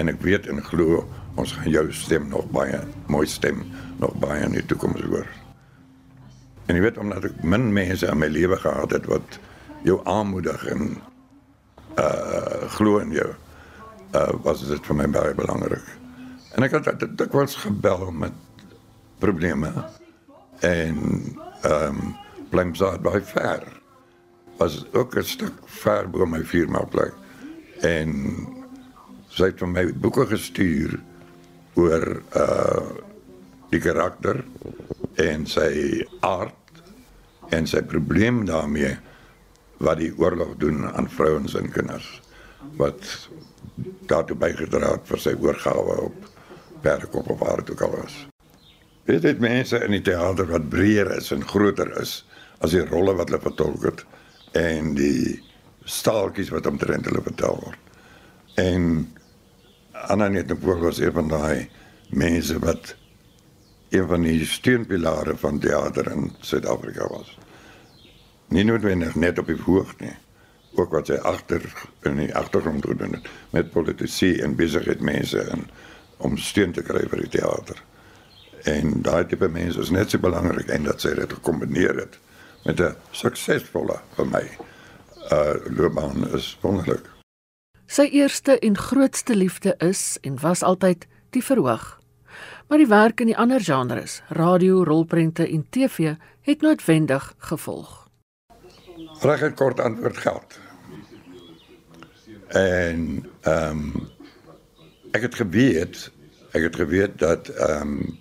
En 0.00 0.08
ek 0.08 0.22
weet 0.24 0.48
en 0.50 0.62
glo 0.64 1.04
ons 1.40 1.52
gaan 1.52 1.70
jou 1.70 1.84
stem 1.92 2.28
nog 2.30 2.46
baie 2.54 2.78
mooi 3.10 3.26
stem 3.26 3.64
nog 4.00 4.14
baie 4.22 4.44
in 4.46 4.54
die 4.56 4.66
toekoms 4.70 5.02
hoor. 5.04 5.26
En 6.66 6.78
jy 6.78 6.84
weet 6.86 6.98
omdat 7.02 7.28
ek 7.28 7.42
min 7.44 7.68
mense 7.74 8.08
in 8.08 8.20
my 8.22 8.30
lewe 8.32 8.56
gehad 8.62 8.94
het 8.96 9.08
wat 9.10 9.40
jou 9.84 10.00
aanmoedig 10.08 10.64
en 10.72 10.94
uh 12.00 12.70
glo 12.78 12.98
in 13.02 13.12
jou. 13.14 13.28
Uh 14.14 14.32
was 14.46 14.62
dit 14.66 14.86
vir 14.86 14.96
my 14.96 15.06
baie 15.10 15.34
belangrik. 15.34 15.86
En 16.54 16.62
ek 16.62 16.76
het 16.78 17.00
dit 17.00 17.16
dikwels 17.18 17.56
gebel 17.64 18.10
met 18.12 18.34
probleme. 19.18 19.72
En 20.60 20.98
ehm 21.62 21.98
um, 21.98 22.14
Blemsaad 22.54 23.02
by 23.02 23.18
ver. 23.26 23.64
Was 24.60 24.84
ook 24.92 25.16
'n 25.16 25.22
stuk 25.22 25.56
ver 25.66 26.10
bo 26.10 26.26
my 26.26 26.44
firma 26.44 26.84
plek. 26.84 27.14
En 27.80 28.10
sy 29.28 29.44
het 29.50 29.58
vir 29.58 29.68
my 29.68 29.92
boeke 29.92 30.26
gestuur 30.26 31.00
oor 31.74 32.22
uh 32.36 32.86
die 33.70 33.80
karakter 33.80 34.44
en 35.18 35.46
sy 35.46 36.04
aard 36.20 36.82
en 37.50 37.66
sy 37.66 37.82
probleem 37.82 38.44
daarmee 38.46 38.92
wat 39.82 39.98
die 39.98 40.12
oorlog 40.18 40.54
doen 40.62 40.84
aan 40.86 41.10
vrouens 41.10 41.54
en 41.58 41.70
kinders. 41.70 42.22
Wat 42.78 43.28
daartoe 44.08 44.36
bygedra 44.36 44.94
het 44.96 45.08
vir 45.08 45.22
sy 45.22 45.34
oorgawe 45.40 45.98
op 46.08 46.30
Bergkop 46.84 47.30
of 47.30 47.38
waar 47.40 47.62
dit 47.62 47.70
ook 47.72 47.84
al 47.86 47.96
was. 47.96 48.16
Dit 49.04 49.40
mense 49.40 49.78
in 49.84 49.92
die 49.92 50.02
teater 50.04 50.48
wat 50.48 50.68
breër 50.72 51.10
is 51.16 51.30
en 51.32 51.44
groter 51.44 51.90
is 52.00 52.22
as 52.64 52.72
die 52.76 52.84
rolle 52.88 53.14
wat 53.16 53.28
hulle 53.28 53.42
vertolk 53.44 53.84
het 53.84 54.04
en 54.56 54.94
die 54.96 55.40
staaltjies 55.84 56.52
wat 56.54 56.66
omtrent 56.66 57.08
hulle 57.08 57.22
vertel 57.24 57.58
word. 57.60 57.80
En 58.60 59.08
Anna 60.08 60.28
net 60.28 60.52
was 60.62 60.98
een 60.98 61.12
van 61.12 61.28
daai 61.28 61.68
mense 62.10 62.58
wat 62.58 62.94
een 63.90 64.06
van 64.08 64.22
die 64.22 64.44
steunpilare 64.46 65.36
van 65.36 65.58
teater 65.58 66.10
in 66.12 66.32
Suid-Afrika 66.40 67.08
was. 67.08 67.38
Nie 68.48 68.64
noodwendig 68.64 69.14
net 69.14 69.38
op 69.38 69.46
die 69.46 69.60
hoog 69.66 69.94
nie, 70.00 70.14
ook 70.74 70.90
wat 70.90 71.06
sy 71.06 71.18
agter 71.22 71.64
in 72.02 72.16
die 72.16 72.34
agtergrond 72.34 72.86
gedoen 72.86 73.18
het 73.18 73.28
met 73.50 73.70
politici 73.70 74.34
en 74.42 74.56
besigheidsmense 74.56 75.40
en 75.54 75.66
om 76.16 76.36
steun 76.38 76.72
te 76.72 76.82
kry 76.82 77.06
vir 77.08 77.24
die 77.24 77.32
teater. 77.38 77.80
En 78.64 79.02
daai 79.04 79.26
tipe 79.28 79.48
mense 79.48 79.80
is 79.80 79.90
net 79.90 80.10
so 80.10 80.18
belangrik 80.18 80.70
en 80.72 80.86
dat 80.88 81.00
sy 81.04 81.14
dit 81.14 81.32
gekombineer 81.32 81.98
het 82.00 82.18
met 82.64 82.80
'n 82.80 82.96
suksesvolle 83.12 84.00
vir 84.16 84.26
my 84.26 84.44
uh 85.32 85.54
loopbaan 85.76 86.28
is 86.34 86.58
wonderlik. 86.60 87.04
Sy 87.86 88.08
eerste 88.12 88.58
en 88.58 88.76
grootste 88.76 89.36
liefde 89.36 89.74
is 89.78 90.18
en 90.20 90.40
was 90.40 90.62
altyd 90.62 91.06
die 91.30 91.44
verhoog. 91.44 92.00
Maar 92.68 92.78
die 92.78 92.88
werk 92.88 93.20
in 93.20 93.26
die 93.26 93.36
ander 93.36 93.60
genres, 93.60 94.22
radio, 94.28 94.84
rolprente 94.84 95.48
en 95.48 95.66
TV 95.70 96.14
het 96.40 96.60
noodwendig 96.60 97.34
gevolg. 97.38 98.08
Reg 99.20 99.42
'n 99.42 99.54
kort 99.54 99.80
antwoord 99.80 100.16
geld. 100.16 100.63
En 102.54 103.26
ehm 103.40 103.70
um, 103.70 104.10
ek 105.10 105.22
het 105.22 105.34
geweet, 105.34 106.10
ek 106.54 106.62
het 106.68 106.76
geweet 106.76 107.18
dat 107.18 107.48
ehm 107.48 107.80
um, 107.82 108.18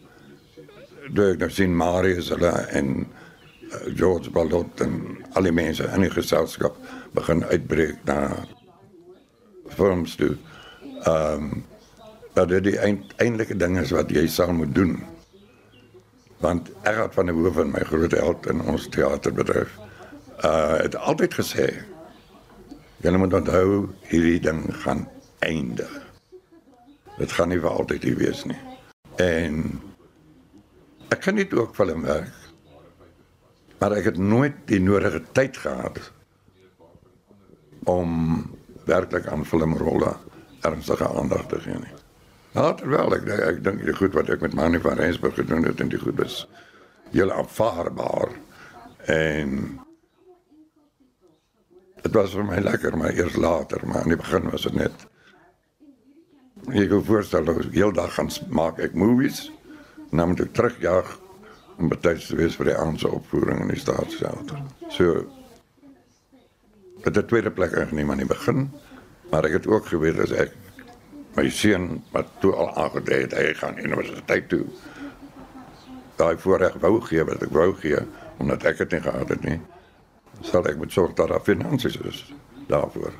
deur 1.13 1.37
nou 1.37 1.49
sien 1.51 1.75
Marius 1.75 2.29
hulle 2.33 2.49
en 2.49 2.89
uh, 3.03 3.77
George 3.95 4.31
Ballot 4.31 4.81
en 4.81 4.95
al 5.33 5.49
die 5.49 5.53
mense 5.53 5.85
in 5.93 6.05
die 6.05 6.09
geselskap 6.13 6.77
begin 7.13 7.43
uitbreek 7.45 8.01
na 8.09 8.45
films 9.77 10.15
toe. 10.15 10.33
Ehm 11.03 11.49
um, 11.51 11.63
dat 12.33 12.49
dit 12.49 12.63
die 12.71 12.77
eintlike 13.21 13.55
ding 13.57 13.77
is 13.77 13.93
wat 13.93 14.09
jy 14.09 14.25
sal 14.27 14.53
moet 14.53 14.73
doen. 14.75 14.97
Want 16.41 16.71
Gerard 16.81 17.13
van 17.13 17.29
der 17.29 17.35
Hoeven, 17.35 17.69
my 17.71 17.83
groot 17.85 18.11
held 18.17 18.47
in 18.49 18.61
ons 18.61 18.89
teaterbedryf, 18.89 19.77
uh 20.41 20.77
het 20.81 20.95
altyd 20.97 21.33
gesê 21.37 21.67
jy 23.03 23.11
moet 23.19 23.33
onthou 23.35 23.89
hierdie 24.07 24.39
ding 24.39 24.63
gaan 24.83 25.03
eindig. 25.43 25.91
Dit 27.17 27.33
gaan 27.35 27.51
nie 27.51 27.59
vir 27.59 27.69
altyd 27.69 28.05
hier 28.07 28.17
wees 28.17 28.43
nie. 28.47 28.59
En 29.21 29.59
ek 31.11 31.25
kan 31.25 31.35
nie 31.37 31.47
ook 31.51 31.75
film 31.75 32.05
werk. 32.07 32.31
Maar 33.79 33.97
ek 33.99 34.13
het 34.13 34.19
nooit 34.21 34.55
die 34.71 34.79
nodige 34.79 35.19
tyd 35.35 35.59
gehad 35.59 35.99
om 37.91 38.39
werklik 38.87 39.27
aan 39.27 39.43
filmrolle 39.45 40.13
ernstige 40.63 41.07
aandag 41.07 41.45
te 41.51 41.59
gee 41.59 41.75
nie. 41.83 41.95
Nou 42.55 42.69
terwyl 42.79 43.17
ek 43.17 43.27
ek 43.35 43.63
dink 43.65 43.83
die 43.83 43.95
goed 43.97 44.15
wat 44.15 44.31
ek 44.31 44.43
met 44.45 44.55
Manny 44.55 44.79
van 44.79 44.99
Rensburg 44.99 45.35
gedoen 45.35 45.67
het 45.67 45.81
en 45.83 45.91
die 45.91 45.99
goed 45.99 46.19
is 46.23 46.43
heel 47.11 47.33
aanvaarbaar 47.35 48.31
en 49.11 49.57
dit 52.03 52.13
was 52.19 52.35
vir 52.35 52.47
my 52.47 52.59
lekker 52.63 52.97
maar 52.97 53.15
eers 53.15 53.35
later 53.39 53.83
maar 53.87 54.07
in 54.07 54.15
die 54.15 54.21
begin 54.21 54.51
was 54.51 54.67
dit 54.69 54.77
net 54.79 55.07
ek 56.71 56.89
kon 56.91 57.03
voorstel 57.03 57.49
dat 57.49 57.65
ek 57.65 57.75
heel 57.75 57.91
dag 57.95 58.13
gaan 58.15 58.31
maak 58.49 58.79
ek 58.83 58.95
movies 58.95 59.47
en 60.11 60.21
dan 60.21 60.33
moet 60.33 60.45
ek 60.45 60.55
terugjaag 60.55 61.19
om 61.77 61.89
betyds 61.89 62.29
te 62.29 62.37
wees 62.37 62.55
vir 62.59 62.69
die 62.71 62.77
aandse 62.77 63.09
opvoering 63.09 63.63
in 63.65 63.71
die 63.73 63.81
staatsteater. 63.81 64.61
So 64.93 65.23
het 67.03 67.15
dit 67.17 67.27
tweede 67.27 67.51
plek 67.51 67.75
ingeneem 67.79 68.13
aan 68.13 68.21
die 68.23 68.29
begin, 68.29 68.67
maar 69.31 69.47
ek 69.49 69.57
het 69.59 69.67
ook 69.67 69.89
geweet 69.91 70.21
as 70.23 70.35
ek 70.45 70.53
my 71.33 71.47
seun 71.49 72.03
wat 72.13 72.29
toe 72.43 72.53
al 72.53 72.69
aangedui 72.85 73.23
het 73.25 73.33
hy 73.35 73.47
gaan 73.57 73.79
universiteit 73.81 74.49
toe. 74.51 74.63
Daai 76.19 76.37
voorreg 76.37 76.77
wou 76.83 76.99
gee 77.09 77.25
wat 77.25 77.41
ek 77.43 77.55
wou 77.55 77.71
gee 77.81 78.03
omdat 78.41 78.65
ek 78.69 78.83
dit 78.83 78.95
nie 78.95 79.03
gehad 79.07 79.33
het 79.33 79.47
nie. 79.47 79.59
Sal 80.41 80.65
ek 80.67 80.77
moet 80.77 80.91
sorg 80.91 81.13
dat 81.13 81.29
daar 81.29 81.43
finansies 81.43 81.97
is 81.97 82.33
daarvoor. 82.67 83.13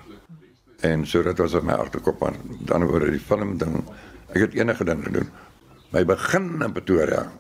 En 0.80 1.08
so 1.08 1.24
dit 1.24 1.38
was 1.38 1.54
op 1.54 1.64
my 1.64 1.74
agterkop 1.74 2.20
maar 2.20 2.36
dan 2.68 2.84
oor 2.84 3.06
die 3.12 3.20
film 3.20 3.58
ding. 3.58 3.84
Ek 4.34 4.42
het 4.48 4.54
enige 4.54 4.84
ding 4.84 5.04
gedoen. 5.04 5.30
My 5.94 6.06
begin 6.06 6.62
in 6.62 6.72
Pretoria 6.72 7.32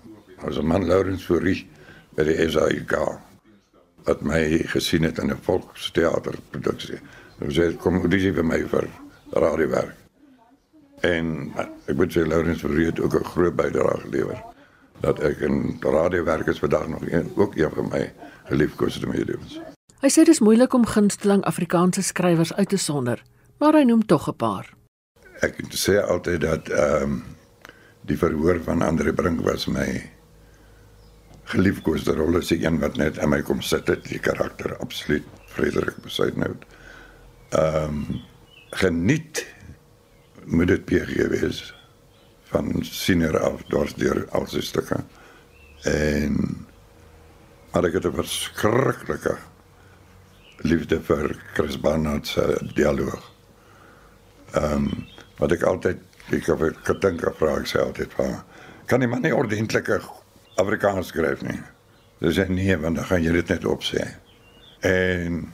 was 0.44 0.58
'n 0.58 0.68
man 0.68 0.86
Laurens 0.86 1.26
Fourie 1.26 1.68
by 2.16 2.24
die 2.24 2.50
SAIK 2.50 2.94
wat 4.04 4.22
my 4.22 4.64
gesien 4.68 5.04
het 5.04 5.18
in 5.18 5.32
'n 5.32 5.42
volksteaterproduksie. 5.42 7.00
Hy 7.40 7.50
sê 7.50 7.78
kom 7.78 8.10
dis 8.10 8.34
vir 8.36 8.46
my 8.46 8.68
vir 8.68 8.88
radiowerk. 9.32 9.96
En 11.02 11.52
ek 11.88 11.96
moet 11.96 12.12
sê 12.14 12.28
Laurens 12.28 12.62
Fourie 12.62 12.86
het 12.86 13.00
ook 13.00 13.16
'n 13.20 13.26
groot 13.26 13.56
bydrae 13.56 14.00
gelewer 14.00 14.44
dat 15.02 15.20
ek 15.20 15.40
in 15.40 15.78
radiowerk 15.82 16.48
is 16.48 16.60
vandag 16.60 16.88
nog 16.88 17.02
een 17.12 17.32
ook 17.36 17.56
een 17.56 17.70
van 17.70 17.88
my 17.92 18.14
geliefkoeste 18.50 19.08
mediums. 19.08 19.60
Hy 20.04 20.10
sê 20.12 20.26
dit 20.28 20.34
is 20.36 20.42
moeilik 20.44 20.74
om 20.74 20.86
gunsteling 20.86 21.44
Afrikaanse 21.48 22.04
skrywers 22.04 22.54
uit 22.54 22.70
te 22.70 22.78
sonder, 22.78 23.24
maar 23.60 23.78
hy 23.78 23.84
noem 23.88 24.06
tog 24.06 24.28
'n 24.28 24.36
paar. 24.36 24.74
Ek 25.42 25.62
sê 25.70 26.00
altyd 26.02 26.42
dat 26.42 26.70
ehm 26.70 27.04
um, 27.04 27.24
die 28.02 28.18
verhoor 28.18 28.60
van 28.64 28.82
Andre 28.82 29.14
Brink 29.14 29.42
was 29.42 29.68
my 29.68 30.10
geliefkoeste 31.44 32.12
rol 32.16 32.38
is 32.38 32.48
die 32.48 32.66
een 32.66 32.80
wat 32.80 32.98
net 32.98 33.18
in 33.18 33.30
my 33.30 33.42
kom 33.42 33.62
sit 33.62 33.88
het 33.88 34.04
die 34.04 34.20
karakter 34.20 34.78
absoluut 34.78 35.24
Frederik 35.46 36.02
Besuitnout. 36.04 36.66
Ehm 37.50 37.84
um, 37.84 38.22
geniet 38.74 39.46
moet 40.46 40.68
dit 40.68 40.86
PG 40.86 41.28
wees 41.30 41.74
van 42.50 42.84
senior 42.84 43.40
af 43.40 43.62
dors 43.70 43.94
deur 43.94 44.26
al 44.32 44.48
sy 44.48 44.62
stukke. 44.62 44.98
En 45.84 46.63
maar 47.74 47.90
ek 47.90 47.94
het 47.98 48.06
'n 48.06 48.14
verskriklike 48.14 49.38
liefde 50.62 51.02
vir 51.02 51.36
Chris 51.54 51.80
Barnard 51.80 52.28
se 52.28 52.58
dialoog. 52.74 53.32
Ehm 54.54 54.74
um, 54.74 55.08
wat 55.38 55.52
ek 55.52 55.64
altyd 55.64 55.98
ek 56.30 56.46
het 56.46 56.78
gedink 56.84 57.26
of 57.28 57.38
vra 57.38 57.58
ek 57.58 57.68
sê 57.68 57.80
altyd 57.82 58.14
van 58.14 58.44
kan 58.86 59.00
die 59.00 59.08
man 59.08 59.22
nie 59.22 59.36
ordentlike 59.36 60.02
Afrikaans 60.56 61.08
skryf 61.08 61.42
nie. 61.42 61.60
Dis 62.20 62.38
en 62.38 62.54
nee, 62.54 62.78
want 62.78 62.96
dan 62.96 63.06
gaan 63.06 63.24
jy 63.24 63.32
dit 63.32 63.48
net 63.48 63.66
opsê. 63.66 64.06
En 64.80 65.54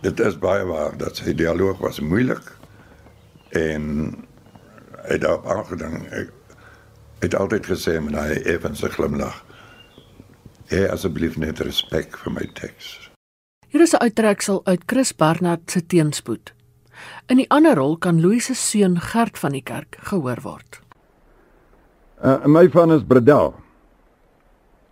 dit 0.00 0.20
is 0.20 0.38
baie 0.38 0.64
waar 0.64 0.96
dat 0.96 1.16
sy 1.16 1.34
dialoog 1.34 1.78
was 1.78 2.00
moeilik 2.00 2.52
en 3.50 3.84
hy 5.04 5.12
het 5.12 5.20
daarop 5.20 5.46
aangedring. 5.46 6.06
Ek 6.08 6.32
het 7.20 7.34
altyd 7.34 7.66
gesê 7.66 8.00
met 8.00 8.16
hy 8.16 8.40
effens 8.48 8.82
'n 8.82 8.96
glimlag. 8.96 9.44
Hê 10.70 10.84
asseblief 10.86 11.34
net 11.34 11.58
respek 11.66 12.14
vir 12.22 12.30
my 12.30 12.44
teks. 12.54 13.10
Hier 13.70 13.82
is 13.82 13.94
'n 13.94 14.02
uittreksel 14.06 14.60
uit 14.64 14.82
Chris 14.86 15.12
Barnard 15.12 15.70
se 15.70 15.86
teenspoed. 15.86 16.52
In 17.26 17.36
die 17.36 17.50
ander 17.50 17.74
rol 17.74 17.96
kan 17.96 18.20
Louise 18.20 18.54
se 18.54 18.54
seun 18.54 19.00
Gert 19.00 19.38
van 19.38 19.52
die 19.52 19.62
kerk 19.62 19.96
gehoor 20.00 20.38
word. 20.42 20.80
Uh, 22.24 22.46
my 22.46 22.68
van 22.68 22.92
is 22.92 23.02
Bredel. 23.02 23.54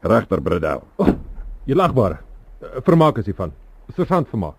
Regter 0.00 0.42
Bredel. 0.42 0.82
Oh, 0.96 1.08
jy 1.64 1.74
lagbaar. 1.74 2.22
Vermaak 2.82 3.18
is 3.18 3.26
hy 3.26 3.34
van. 3.34 3.52
Sergeant 3.94 4.28
vermaak. 4.28 4.56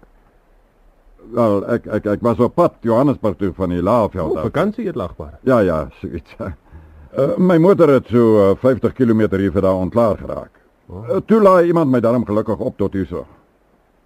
Wel, 1.33 1.65
ek 1.67 1.87
ek 1.87 2.05
ek 2.05 2.21
was 2.21 2.39
op 2.39 2.55
pad 2.55 2.75
Johannesburg 2.81 3.35
toe 3.37 3.53
van 3.53 3.69
die 3.69 3.81
Laagveld 3.81 4.37
oh. 4.37 4.41
Vakansie 4.41 4.87
het 4.87 4.95
lagbaar. 4.95 5.39
Ja 5.43 5.59
ja, 5.59 5.89
so 5.99 6.07
iets. 6.07 6.35
Uh, 6.39 7.37
my 7.37 7.57
motor 7.57 7.89
het 7.89 8.07
so 8.07 8.51
uh, 8.51 8.55
50 8.55 8.93
km 8.93 9.35
hier 9.35 9.51
vir 9.51 9.61
daar 9.61 9.75
ontklaar 9.75 10.17
geraak. 10.17 10.58
Uh, 10.89 11.19
toe 11.29 11.37
laai 11.41 11.67
iemand 11.69 11.91
my 11.93 11.99
daarom 12.01 12.25
gelukkig 12.25 12.59
op 12.59 12.77
tot 12.77 12.93
hierso. 12.93 13.25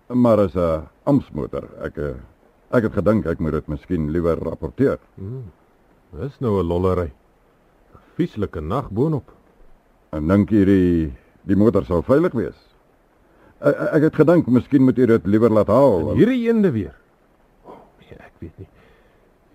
Maar 0.08 0.40
is 0.40 0.56
'n 0.56 0.84
ampsmotor. 1.04 1.70
Ek 1.82 1.98
uh, 1.98 2.16
ek 2.72 2.84
het 2.84 2.94
gedink 2.94 3.26
ek 3.26 3.40
moet 3.40 3.52
dit 3.52 3.68
miskien 3.68 4.12
liewer 4.12 4.38
rapporteer. 4.38 5.00
Dis 6.20 6.40
nou 6.40 6.60
'n 6.60 6.68
lollery. 6.68 7.12
Vieslike 8.16 8.60
nag 8.62 8.90
boonop. 8.90 9.32
En 10.12 10.28
dink 10.28 10.50
jy 10.50 10.66
die 10.66 11.14
die 11.44 11.56
motor 11.56 11.86
sal 11.86 12.02
veilig 12.02 12.34
wees? 12.34 12.60
Ek, 13.60 13.76
ek 13.76 14.02
het 14.02 14.16
gedink 14.16 14.48
miskien 14.48 14.84
moet 14.84 14.98
jy 14.98 15.06
dit 15.06 15.26
liewer 15.26 15.50
laat 15.50 15.68
haal. 15.68 16.10
En 16.12 16.18
hierdie 16.18 16.48
eende 16.48 16.72
weer. 16.72 16.96
Oh, 17.66 17.80
nee, 18.00 18.18
ek 18.20 18.34
weet 18.40 18.58
nie. 18.58 18.68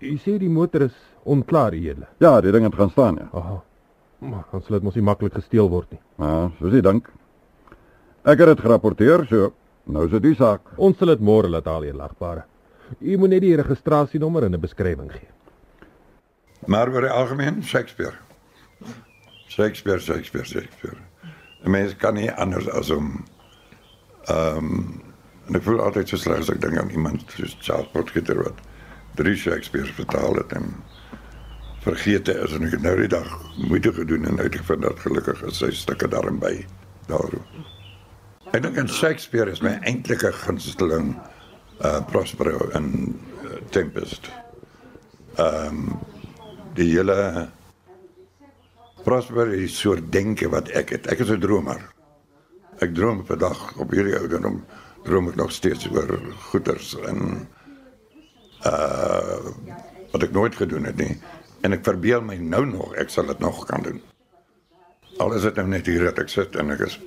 U 0.01 0.17
sê 0.17 0.37
die 0.39 0.49
motor 0.49 0.81
is 0.81 0.95
onklaar, 1.23 1.73
edele. 1.73 2.07
Ja, 2.17 2.41
die 2.41 2.51
ding 2.51 2.63
het 2.63 2.75
gaan 2.75 2.89
staan 2.89 3.15
ja. 3.15 3.29
Aha. 3.33 3.61
Maar 4.19 4.43
dan 4.51 4.61
sal 4.61 4.75
dit 4.79 4.83
mos 4.83 4.95
nie 4.95 5.03
maklik 5.03 5.33
gesteel 5.33 5.69
word 5.69 5.91
nie. 5.91 5.99
Maar 6.15 6.51
soos 6.59 6.73
jy 6.73 6.81
dink. 6.81 7.09
Ek 8.27 8.41
het 8.41 8.49
dit 8.51 8.61
gerapporteer, 8.65 9.21
so 9.29 9.53
nou 9.87 10.05
is 10.05 10.11
dit 10.11 10.25
die 10.27 10.35
saak. 10.35 10.73
Ons 10.75 10.97
sal 10.99 11.13
dit 11.13 11.21
môre 11.23 11.47
laat 11.47 11.67
haal, 11.71 11.85
eerlagbare. 11.87 12.43
U 12.99 13.17
moet 13.21 13.31
net 13.31 13.45
die 13.45 13.55
registrasienommer 13.55 14.43
en 14.43 14.55
'n 14.55 14.59
beskrywing 14.59 15.11
gee. 15.11 15.29
Maar 16.67 16.89
oor 16.91 17.01
die 17.01 17.09
algemeen 17.09 17.63
Shakespeare. 17.63 18.17
Shakespeare, 19.47 19.99
Shakespeare, 19.99 20.45
Shakespeare. 20.45 20.97
'n 21.63 21.71
Mens 21.71 21.95
kan 21.95 22.13
nie 22.13 22.31
anders 22.31 22.69
as 22.69 22.89
om 22.89 23.23
ehm 24.27 24.57
um, 24.57 25.01
en 25.47 25.55
ek 25.55 25.63
voel 25.63 25.81
altyd 25.81 26.09
so 26.09 26.17
sleg 26.17 26.39
as 26.39 26.49
ek 26.49 26.61
dink 26.61 26.77
aan 26.77 26.89
iemand 26.89 27.31
soos 27.31 27.57
Charles 27.59 27.87
Potgieter 27.93 28.43
wat 28.43 28.59
drie 29.15 29.35
Shakespeare's 29.35 29.91
vertaal 29.91 30.35
het 30.35 30.51
en 30.51 30.75
vergeet 31.81 32.27
is 32.27 32.53
en 32.53 32.63
ek 32.67 32.71
het 32.71 32.81
nou 32.81 32.95
die 32.99 33.07
dag 33.07 33.31
moeite 33.57 33.93
gedoen 33.93 34.25
en 34.25 34.39
uitgevind 34.39 34.81
dat 34.81 34.99
gelukkig 34.99 35.41
is 35.43 35.57
sy 35.57 35.71
stukke 35.71 36.07
daarin 36.07 36.39
by 36.39 36.65
daaroor. 37.07 37.68
Ek 38.49 38.63
dink 38.65 38.79
aan 38.81 38.87
Shakespeare 38.89 39.51
is 39.51 39.61
my 39.61 39.75
eintlike 39.85 40.31
gunsteling 40.41 41.11
uh 41.85 41.99
Prospero 42.09 42.71
en 42.73 42.87
uh, 43.45 43.59
Tempest. 43.69 44.25
Um, 45.37 45.99
die 46.73 46.87
hele 46.89 47.45
Prospero 49.05 49.53
is 49.53 49.77
so 49.77 49.93
denke 50.01 50.49
wat 50.49 50.71
ek 50.73 50.95
het. 50.95 51.11
Ek 51.13 51.21
is 51.21 51.29
'n 51.29 51.39
dromer. 51.39 51.77
Ek 52.81 52.95
droom 52.95 53.21
per 53.23 53.37
dag 53.37 53.77
op 53.77 53.93
hierdie 53.93 54.17
ouderdom 54.17 54.63
droom 55.05 55.29
ek 55.29 55.37
nog 55.37 55.53
steeds 55.53 55.85
oor 55.93 56.09
goeters 56.49 56.95
en 57.05 57.45
uh 58.65 59.53
wat 60.09 60.25
ek 60.25 60.33
nooit 60.33 60.55
gedoen 60.57 60.89
het 60.89 60.97
nie 60.97 61.13
en 61.61 61.77
ek 61.77 61.85
verbeel 61.85 62.25
my 62.25 62.35
nou 62.41 62.65
nog 62.65 62.97
ek 62.97 63.13
sal 63.13 63.29
dit 63.29 63.39
nog 63.39 63.61
kan 63.69 63.85
doen. 63.85 64.01
Al 65.21 65.37
is 65.37 65.45
dit 65.45 65.55
nou 65.55 65.67
net 65.67 65.85
hier 65.85 66.09
dat 66.09 66.17
ek 66.25 66.33
sit 66.33 66.55
en 66.57 66.73
ek 66.73 66.87
is 66.89 66.97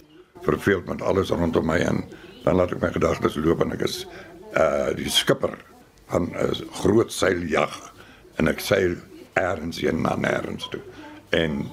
verveeld 0.43 0.87
met 0.87 1.03
alles 1.03 1.31
rondom 1.31 1.67
my 1.67 1.79
en 1.79 2.05
dan 2.45 2.59
laat 2.59 2.73
ek 2.75 2.83
my 2.83 2.91
gedagtes 2.95 3.39
loop 3.39 3.63
en 3.63 3.75
ek 3.77 3.85
is 3.87 4.03
uh 4.59 4.91
die 4.97 5.11
skipper 5.11 5.55
van 6.13 6.33
'n 6.37 6.67
groot 6.83 7.13
seiljag 7.13 7.77
en 8.37 8.49
ek 8.49 8.61
seil 8.61 8.97
ergens 9.35 9.81
heen 9.81 10.03
na 10.03 10.17
nêrens 10.17 10.69
toe. 10.69 10.83
En 11.31 11.65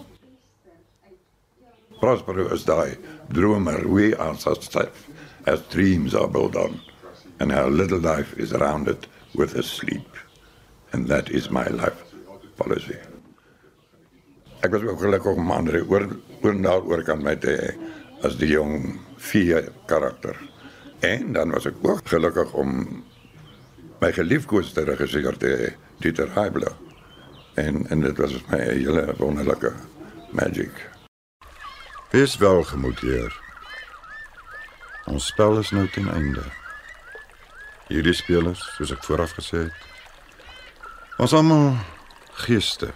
Prospero 1.99 2.47
is 2.53 2.63
daai 2.63 2.97
dromer 3.27 3.83
we 3.87 4.15
are 4.15 4.37
such 4.37 4.75
life 4.75 5.07
as 5.45 5.59
dreams 5.69 6.15
are 6.15 6.27
built 6.27 6.55
on 6.55 6.79
and 7.39 7.51
our 7.51 7.69
little 7.69 7.99
life 7.99 8.33
is 8.37 8.51
rounded 8.51 9.07
with 9.35 9.55
a 9.55 9.63
sleep 9.63 10.07
and 10.93 11.07
that 11.07 11.29
is 11.29 11.49
my 11.49 11.67
life 11.67 12.03
policy. 12.55 12.97
Ek 14.63 14.71
was 14.71 14.83
ook 14.83 14.99
gelukkig 14.99 15.35
om 15.35 15.51
Andre 15.51 15.83
oor 15.87 16.07
oor 16.43 17.03
kan 17.03 17.23
my 17.23 17.35
te 17.35 17.51
hê 17.51 17.69
as 18.23 18.37
die 18.39 18.51
jong 18.51 18.99
vier 19.17 19.69
karakter. 19.87 20.35
En 20.99 21.33
dan 21.33 21.51
was 21.55 21.67
ek 21.69 21.79
ook 21.81 22.07
gelukkig 22.11 22.53
om 22.53 23.03
my 23.99 24.11
geliefkoeste 24.15 24.83
regisseur 24.87 25.37
te 25.39 25.51
hê, 25.51 25.69
Dieter 25.99 26.31
Heibler. 26.35 26.75
En 27.59 27.85
en 27.89 28.01
dit 28.03 28.17
was 28.17 28.35
my 28.51 28.59
hele 28.59 29.13
wonderlike 29.17 29.73
magic. 30.31 30.89
Wees 32.11 32.37
welgemoed, 32.37 32.99
heer. 32.99 33.35
Ons 35.05 35.29
spel 35.31 35.59
is 35.59 35.71
nou 35.75 35.87
ten 35.91 36.09
einde. 36.13 36.43
Hierdie 37.89 38.13
spelers, 38.13 38.61
soos 38.77 38.93
ek 38.93 39.03
vooraf 39.07 39.33
gesê 39.39 39.65
het, 39.65 39.85
ons 41.19 41.33
almal 41.33 41.71
geeste 42.45 42.91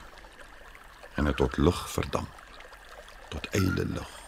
en 1.18 1.26
het 1.30 1.38
tot 1.42 1.58
lig 1.58 1.80
verdamp, 1.94 2.60
tot 3.34 3.50
eile 3.58 3.88
lig. 3.96 4.23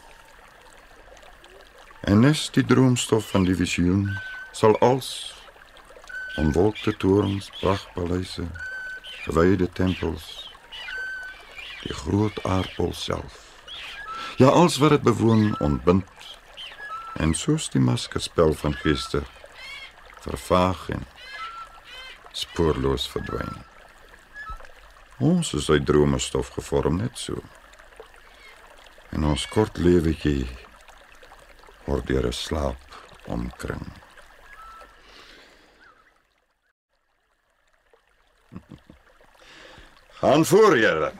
En 2.06 2.20
nes 2.20 2.50
die 2.54 2.66
droomstof 2.66 3.30
van 3.34 3.48
die 3.48 3.56
visioen 3.56 4.10
sal 4.52 4.78
als 4.80 5.10
onwolkte 6.38 6.94
torens, 6.98 7.50
prachtpaleise, 7.60 8.46
gewyde 9.24 9.70
tempels, 9.72 10.52
die 11.82 11.94
groot 11.94 12.44
aardbol 12.44 12.94
self 12.94 13.42
Ja, 14.38 14.48
alles 14.48 14.78
wat 14.78 14.90
dit 14.90 15.02
bewoon 15.02 15.60
ontbind. 15.60 16.08
En 17.14 17.34
soos 17.34 17.70
die 17.72 17.80
maskerspel 17.80 18.54
van 18.54 18.74
geeste 18.74 19.22
vervaag 20.20 20.90
en 20.90 21.06
spoorloos 22.32 23.08
verdwyn. 23.08 23.64
Ons 25.18 25.54
is 25.54 25.70
uit 25.70 25.86
dromestof 25.86 26.52
gevorm 26.58 26.98
net 27.00 27.18
so. 27.18 27.40
En 29.10 29.24
ons 29.24 29.48
kort 29.48 29.78
lewetjie 29.78 30.44
word 31.86 32.08
deur 32.08 32.26
'n 32.28 32.34
slaap 32.34 32.78
omkring. 33.26 33.86
Gaan 40.20 40.46
voor, 40.46 40.78
julle. 40.78 41.12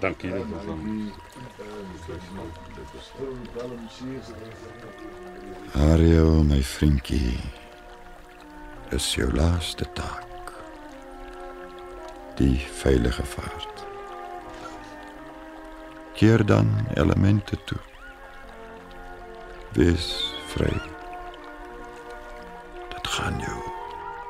Dankie. 0.00 0.32
Ariel, 5.74 6.42
my 6.42 6.62
vriendjie. 6.62 7.40
Dis 8.90 9.14
jou 9.14 9.32
laaste 9.34 9.86
taak. 9.92 10.52
Die 12.38 12.58
veilige 12.58 13.24
vaart. 13.24 13.84
Keer 16.14 16.46
dan 16.46 16.86
elemente 16.94 17.58
toe. 17.64 17.93
Wees 19.74 20.34
vry. 20.54 20.70
Dit 22.94 23.06
gaan 23.10 23.38
jou 23.42 23.60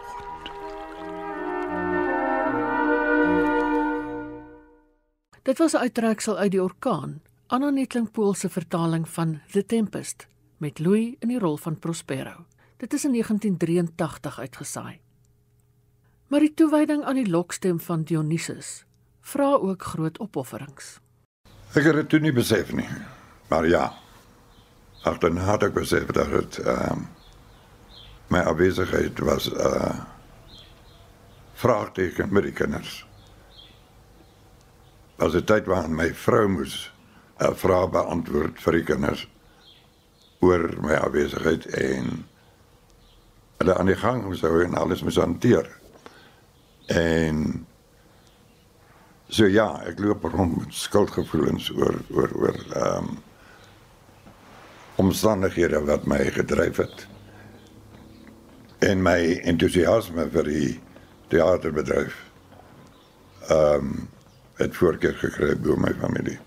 goed. 0.09 0.50
Dit 5.42 5.59
was 5.59 5.72
'n 5.72 5.76
uittreksel 5.76 6.37
uit 6.37 6.50
die 6.50 6.62
orkaan, 6.62 7.20
Anna 7.46 7.70
Netling 7.70 8.11
Pool 8.11 8.35
se 8.35 8.48
vertaling 8.48 9.09
van 9.09 9.40
The 9.50 9.66
Tempest 9.66 10.26
met 10.57 10.78
Louis 10.78 11.14
in 11.18 11.28
die 11.28 11.38
rol 11.38 11.57
van 11.57 11.78
Prospero. 11.78 12.46
Dit 12.76 12.92
is 12.92 13.04
in 13.04 13.12
1983 13.12 14.38
uitgesaai. 14.38 15.00
Maar 16.26 16.40
die 16.40 16.54
toewyding 16.54 17.04
aan 17.04 17.14
die 17.14 17.30
lokstem 17.30 17.80
van 17.80 18.02
Dionysus 18.02 18.85
vra 19.20 19.52
ook 19.52 19.83
groot 19.83 20.18
opofferings. 20.18 21.00
Ek 21.74 21.85
het 21.85 21.94
dit 21.94 22.09
toe 22.09 22.20
nie 22.20 22.33
besef 22.33 22.72
nie. 22.72 22.88
Maar 23.48 23.68
ja. 23.68 24.04
Agterna 25.05 25.45
het 25.53 25.67
ek 25.69 25.77
besef 25.77 26.11
dat 26.17 26.31
dit 26.33 26.59
ehm 26.64 26.93
um, 26.93 27.07
my 28.33 28.40
afwesigheid 28.40 29.19
was 29.21 29.51
'n 29.53 29.57
uh, 29.61 29.99
vraagteken 31.55 32.33
met 32.33 32.43
die 32.43 32.53
kinders. 32.53 33.07
Was 35.17 35.35
'n 35.35 35.45
tyd 35.45 35.67
waarin 35.67 35.95
my 35.95 36.14
vrou 36.14 36.49
moes 36.49 36.93
'n 37.38 37.45
uh, 37.45 37.55
vraag 37.55 37.90
beantwoord 37.90 38.62
vir 38.62 38.73
die 38.73 38.85
kinders 38.85 39.29
oor 40.40 40.73
my 40.81 40.95
afwesigheid 40.95 41.67
en 41.67 42.27
hulle 43.57 43.77
aan 43.77 43.93
die 43.93 44.01
gang 44.01 44.25
moes 44.25 44.40
hou 44.40 44.64
en 44.64 44.75
alles 44.75 45.03
moes 45.03 45.21
hanteer. 45.21 45.69
En 46.87 47.67
So 49.35 49.47
ja, 49.51 49.81
ek 49.88 49.99
loop 49.99 50.25
rond 50.31 50.59
met 50.61 50.75
skuldgevoelens 50.75 51.71
oor 51.75 51.97
oor 52.14 52.35
oor 52.38 52.59
ehm 52.71 53.09
um, 53.09 53.23
omstandighede 54.96 55.80
wat 55.85 56.07
my 56.07 56.18
gedryf 56.30 56.76
het. 56.76 57.07
En 58.78 59.02
my 59.02 59.40
entoesiasme 59.44 60.28
vir 60.30 60.50
die 60.50 60.80
teaterbedryf 61.33 62.18
ehm 63.48 63.74
um, 63.74 63.94
het 64.54 64.76
voorkeur 64.76 65.16
gekry 65.18 65.57
by 65.59 65.74
my 65.83 65.90
familie. 65.98 66.38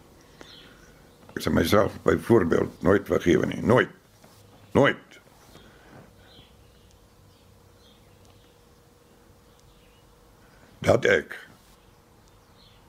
Ek 1.36 1.44
sê 1.44 1.52
myself 1.52 1.98
byvoorbeeld 2.06 2.82
nooit 2.82 3.10
vergewe 3.10 3.46
nie, 3.46 3.60
nooit. 3.62 3.92
Nooit. 4.72 5.20
Dat 10.88 11.06
ek 11.06 11.36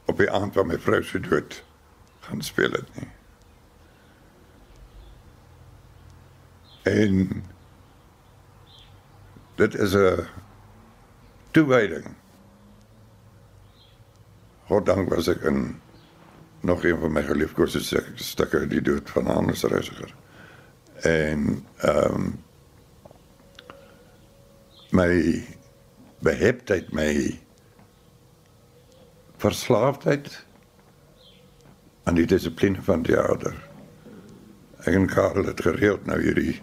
op 0.06 0.22
die 0.22 0.30
aand 0.30 0.54
van 0.54 0.70
my 0.70 0.78
vrou 0.78 1.02
se 1.02 1.20
dood 1.20 1.62
gaan 2.28 2.42
speel 2.46 2.78
het 2.78 2.94
nie. 2.94 3.10
En 6.88 7.44
dit 9.54 9.74
is 9.74 9.94
'n 9.94 10.26
toewyding. 11.50 12.06
Goddank 14.66 15.08
was 15.08 15.28
ek 15.28 15.42
in 15.42 15.80
nog 16.60 16.84
een 16.84 16.98
van 16.98 17.12
my 17.12 17.22
geliefkoeste 17.22 17.80
stukke 18.14 18.66
die 18.66 18.82
dood 18.82 19.10
van 19.10 19.26
Hannes 19.26 19.62
Reisiger. 19.62 20.14
En 20.94 21.66
ehm 21.76 22.14
um, 22.14 22.44
my 24.90 25.44
beheptheid 26.18 26.92
my 26.92 27.40
verslaafdheid 29.36 30.44
aan 32.02 32.14
die 32.14 32.26
dissipline 32.26 32.82
van 32.82 33.02
teater. 33.02 33.68
Ek 34.78 34.94
en 34.94 35.06
Karel 35.06 35.44
het 35.44 35.60
gereeld 35.60 36.06
nou 36.06 36.20
hierdie 36.22 36.62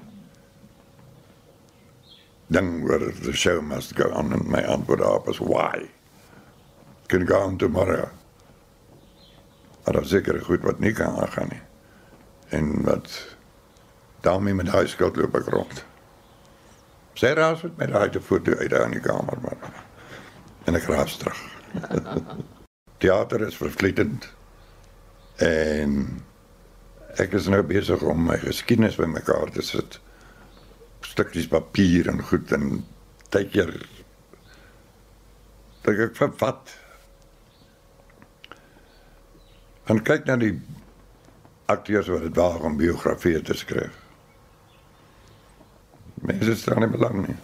ding 2.47 2.83
where 2.83 3.11
the 3.11 3.33
show 3.33 3.61
must 3.61 3.95
go 3.95 4.11
on 4.13 4.33
and 4.33 4.47
my 4.47 4.61
antwoord 4.61 4.99
daarop 4.99 5.29
is 5.29 5.39
why? 5.39 5.89
Can 7.07 7.25
go 7.25 7.39
on 7.39 7.57
tomorrow. 7.57 8.09
Maar 9.83 9.93
daar 9.93 10.05
seker 10.05 10.41
goed 10.41 10.61
wat 10.61 10.79
nie 10.79 10.93
kan 10.93 11.15
aangaan 11.21 11.47
nie. 11.49 11.61
En 12.49 12.83
wat 12.83 13.35
daarmee 14.21 14.53
met 14.53 14.67
huis 14.67 14.91
skuld 14.91 15.15
loop 15.15 15.35
ek 15.35 15.49
rond. 15.53 15.83
Sy 17.13 17.33
raas 17.37 17.61
met 17.61 17.77
my 17.77 17.85
daai 17.85 18.09
te 18.09 18.21
foto 18.21 18.55
uit 18.55 18.69
daar 18.69 18.85
in 18.89 18.97
die 18.97 19.03
kamer 19.03 19.37
maar 19.41 19.69
en 20.65 20.75
ek 20.75 20.89
raas 20.89 21.17
terug. 21.21 21.41
Theater 23.03 23.41
is 23.47 23.57
vervlietend. 23.57 24.25
En 25.35 25.99
ek 27.21 27.35
is 27.37 27.47
nou 27.51 27.61
besig 27.67 28.01
om 28.01 28.25
my 28.31 28.37
geskiedenis 28.41 28.97
bymekaar 28.99 29.51
te 29.53 29.61
sit. 29.61 29.99
Stukkies 31.15 31.47
papier 31.47 32.09
en 32.11 32.19
goed 32.27 32.51
en 32.51 32.81
tydjie 33.31 33.69
dat 35.85 36.01
ek 36.01 36.17
vervat. 36.17 36.73
En 39.87 40.01
kyk 40.03 40.27
na 40.27 40.35
die 40.41 40.55
akteurs 41.71 42.09
wat 42.11 42.25
dit 42.25 42.35
waag 42.35 42.65
om 42.67 42.75
biografieë 42.79 43.43
te 43.45 43.55
skryf. 43.55 43.95
Mense 46.25 46.57
staan 46.57 46.83
nie 46.83 46.91
belang 46.91 47.21
nie. 47.27 47.37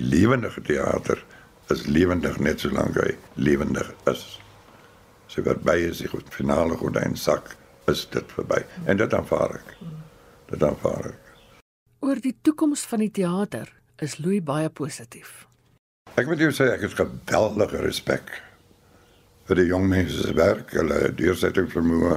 Lewendige 0.00 0.64
teater 0.64 1.22
is 1.70 1.86
lewendig 1.86 2.40
net 2.42 2.64
solank 2.64 2.98
hy 2.98 3.14
lewendig 3.38 3.94
is. 4.10 4.26
Wat 5.38 5.62
by 5.62 5.76
is 5.86 6.02
die 6.02 6.10
goed 6.10 6.26
finale 6.34 6.74
gordyn 6.80 7.14
sak 7.14 7.54
is 7.90 8.08
dit 8.10 8.32
verby 8.34 8.64
en 8.90 8.98
dit 8.98 9.14
aanvaar 9.14 9.60
ek. 9.60 9.74
Dit 10.50 10.64
aanvaar 10.66 11.12
ek. 11.12 11.29
Oor 12.00 12.16
die 12.16 12.32
toekoms 12.40 12.80
van 12.88 13.02
die 13.02 13.10
teater 13.12 13.68
is 14.00 14.14
Louis 14.24 14.40
baie 14.40 14.70
positief. 14.72 15.44
Ek 16.16 16.24
moet 16.30 16.40
jou 16.40 16.48
sê 16.56 16.70
ek 16.72 16.86
het 16.86 16.94
geweldige 16.96 17.82
respek 17.84 18.32
vir 19.50 19.60
die 19.60 19.66
jong 19.68 19.84
mense 19.90 20.22
se 20.24 20.32
werk, 20.38 20.72
hulle 20.72 21.10
deursettingsvermoë, 21.18 22.16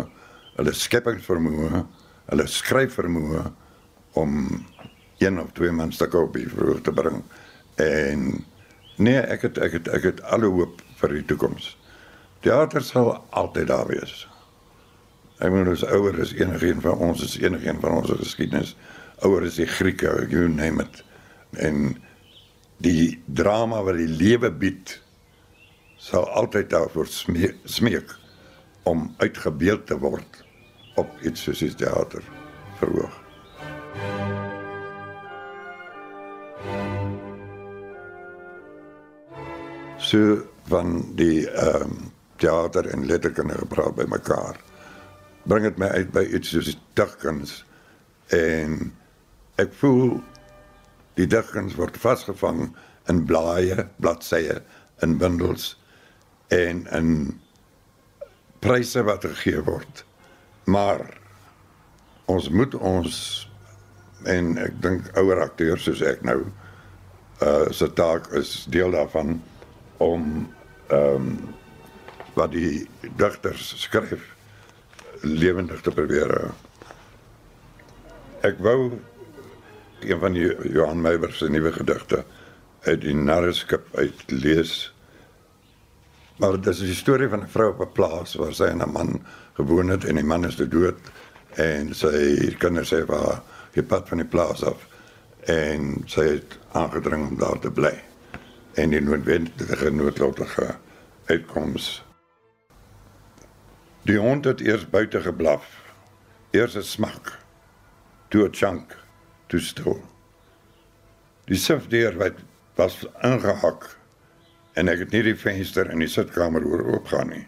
hulle 0.56 0.74
skepingsvermoë, 0.80 1.84
hulle 2.30 2.46
skryfvermoë 2.48 3.44
om 4.24 4.40
een 5.20 5.42
of 5.44 5.52
twee 5.60 5.76
man 5.76 5.92
stukke 5.92 6.22
op 6.30 6.40
die 6.40 6.48
vroeg 6.48 6.80
te 6.88 6.96
bring. 6.96 7.20
En 7.84 8.28
nee, 9.04 9.20
ek 9.20 9.50
het 9.50 9.60
ek 9.68 9.80
het 9.82 9.92
ek 10.00 10.10
het 10.14 10.24
alle 10.32 10.48
hoop 10.48 10.80
vir 11.02 11.18
die 11.18 11.28
toekoms. 11.34 11.74
Theater 12.46 12.88
sal 12.88 13.18
altyd 13.36 13.68
daar 13.68 13.92
wees. 13.92 14.24
Ek 15.44 15.52
bedoel 15.52 15.76
ons 15.76 15.88
ouer 15.92 16.24
is 16.24 16.36
enigiemand 16.40 16.88
van 16.88 17.08
ons 17.12 17.28
is 17.28 17.36
enigiemand 17.44 17.84
van 17.84 18.00
ons 18.00 18.16
geskiedenis. 18.24 18.78
Ouer 19.24 19.46
is 19.48 19.56
die 19.56 19.68
Grieke, 19.70 20.28
you 20.28 20.50
name 20.52 20.84
it. 20.84 21.00
En 21.56 21.96
die 22.84 23.22
drama 23.32 23.80
wat 23.88 23.96
die 23.96 24.10
lewe 24.12 24.50
bied 24.52 24.98
sal 26.04 26.26
altyd 26.36 26.68
daarvoor 26.74 27.08
smeek, 27.08 27.62
smeek 27.64 28.12
om 28.90 29.14
uitgebeeld 29.24 29.86
te 29.88 29.96
word 30.02 30.42
op 31.00 31.14
iets 31.24 31.46
soos 31.48 31.62
die 31.64 31.72
teater 31.80 32.26
verhoog. 32.82 33.16
So 40.04 40.42
van 40.68 41.00
die 41.16 41.46
ehm 41.48 41.88
um, 41.88 42.12
teater 42.44 42.90
en 42.92 43.06
letterkunde 43.08 43.56
gepraat 43.56 43.96
by 43.96 44.04
mekaar. 44.12 44.58
Bring 45.48 45.64
dit 45.64 45.78
my 45.80 45.88
uit 45.96 46.12
by 46.12 46.26
iets 46.28 46.52
soos 46.52 46.74
digkuns 46.98 47.62
en 48.36 48.92
ek 49.62 49.74
voel 49.82 50.18
die 51.20 51.28
digkuns 51.30 51.76
word 51.78 51.98
vasgevang 52.02 52.72
in 53.12 53.24
blaaie, 53.30 53.88
bladsye, 54.02 54.62
in 55.04 55.18
bundels 55.22 55.74
en 56.54 56.86
in 56.96 57.10
pryse 58.64 59.04
wat 59.04 59.26
gegee 59.28 59.62
word. 59.68 60.04
Maar 60.66 61.04
ons 62.32 62.50
moet 62.50 62.76
ons 62.80 63.16
en 64.32 64.54
ek 64.64 64.78
dink 64.84 65.10
ouer 65.20 65.44
akteurs 65.44 65.84
soos 65.88 66.04
ek 66.08 66.24
nou 66.24 66.40
uh 67.44 67.68
se 67.76 67.90
taak 67.98 68.30
is 68.40 68.64
deel 68.72 68.94
daarvan 68.96 69.36
om 70.04 70.48
ehm 70.88 71.28
um, 71.28 71.34
wat 72.34 72.54
die 72.56 72.88
digters 73.20 73.74
skryf 73.78 74.24
lewendig 75.22 75.82
te 75.86 75.92
probeer. 75.94 76.32
Ek 78.42 78.58
wou 78.64 78.96
een 80.10 80.20
van 80.20 80.34
die 80.34 80.72
Johan 80.74 81.02
Meiber 81.02 81.34
se 81.34 81.50
nuwe 81.50 81.72
gedigte 81.72 82.24
uit 82.84 83.02
die 83.02 83.16
narreskip 83.16 83.88
uit 83.96 84.24
lees. 84.28 84.94
Maar 86.38 86.58
dit 86.62 86.68
is 86.74 86.82
'n 86.82 86.94
storie 86.94 87.30
van 87.30 87.44
'n 87.44 87.50
vrou 87.50 87.70
op 87.74 87.82
'n 87.82 87.92
plaas 87.92 88.36
waar 88.36 88.54
sy 88.54 88.64
en 88.64 88.82
'n 88.82 88.92
man 88.92 89.26
gewoon 89.54 89.88
het 89.88 90.06
en 90.06 90.16
die 90.16 90.24
man 90.24 90.46
is 90.46 90.56
dood 90.56 91.00
en 91.56 91.96
sy 91.96 92.56
kinders 92.58 92.94
sê 92.94 93.06
waar 93.06 93.42
hy 93.74 93.82
pad 93.82 94.08
van 94.10 94.18
die 94.18 94.28
plaas 94.28 94.64
af 94.64 94.88
en 95.40 96.04
sy 96.06 96.22
het 96.22 96.58
aangedring 96.72 97.28
om 97.30 97.38
daar 97.38 97.60
te 97.60 97.72
bly 97.72 98.04
en 98.74 98.90
die 98.90 99.02
noodwendige 99.02 99.92
noodlottige 99.92 100.76
uitkoms 101.26 102.04
Die 104.04 104.18
hond 104.20 104.46
het 104.46 104.60
eers 104.60 104.90
buite 104.90 105.22
geblaf. 105.22 105.66
Eers 106.52 106.76
'n 106.76 106.82
smak. 106.82 107.40
Toe 108.28 108.48
'n 108.48 108.56
chunk. 108.56 109.03
Toe 109.48 109.60
stil. 109.60 109.98
Die 111.50 111.60
sifdeer 111.60 112.18
wat 112.20 112.40
was 112.78 113.04
ingehak 113.26 113.90
en 114.80 114.90
ek 114.90 115.04
het 115.06 115.12
nie 115.14 115.24
die 115.28 115.38
venster 115.38 115.90
in 115.94 116.02
die 116.02 116.10
sitkamer 116.10 116.66
oor 116.66 116.86
oopgaan 116.96 117.30
nie. 117.34 117.46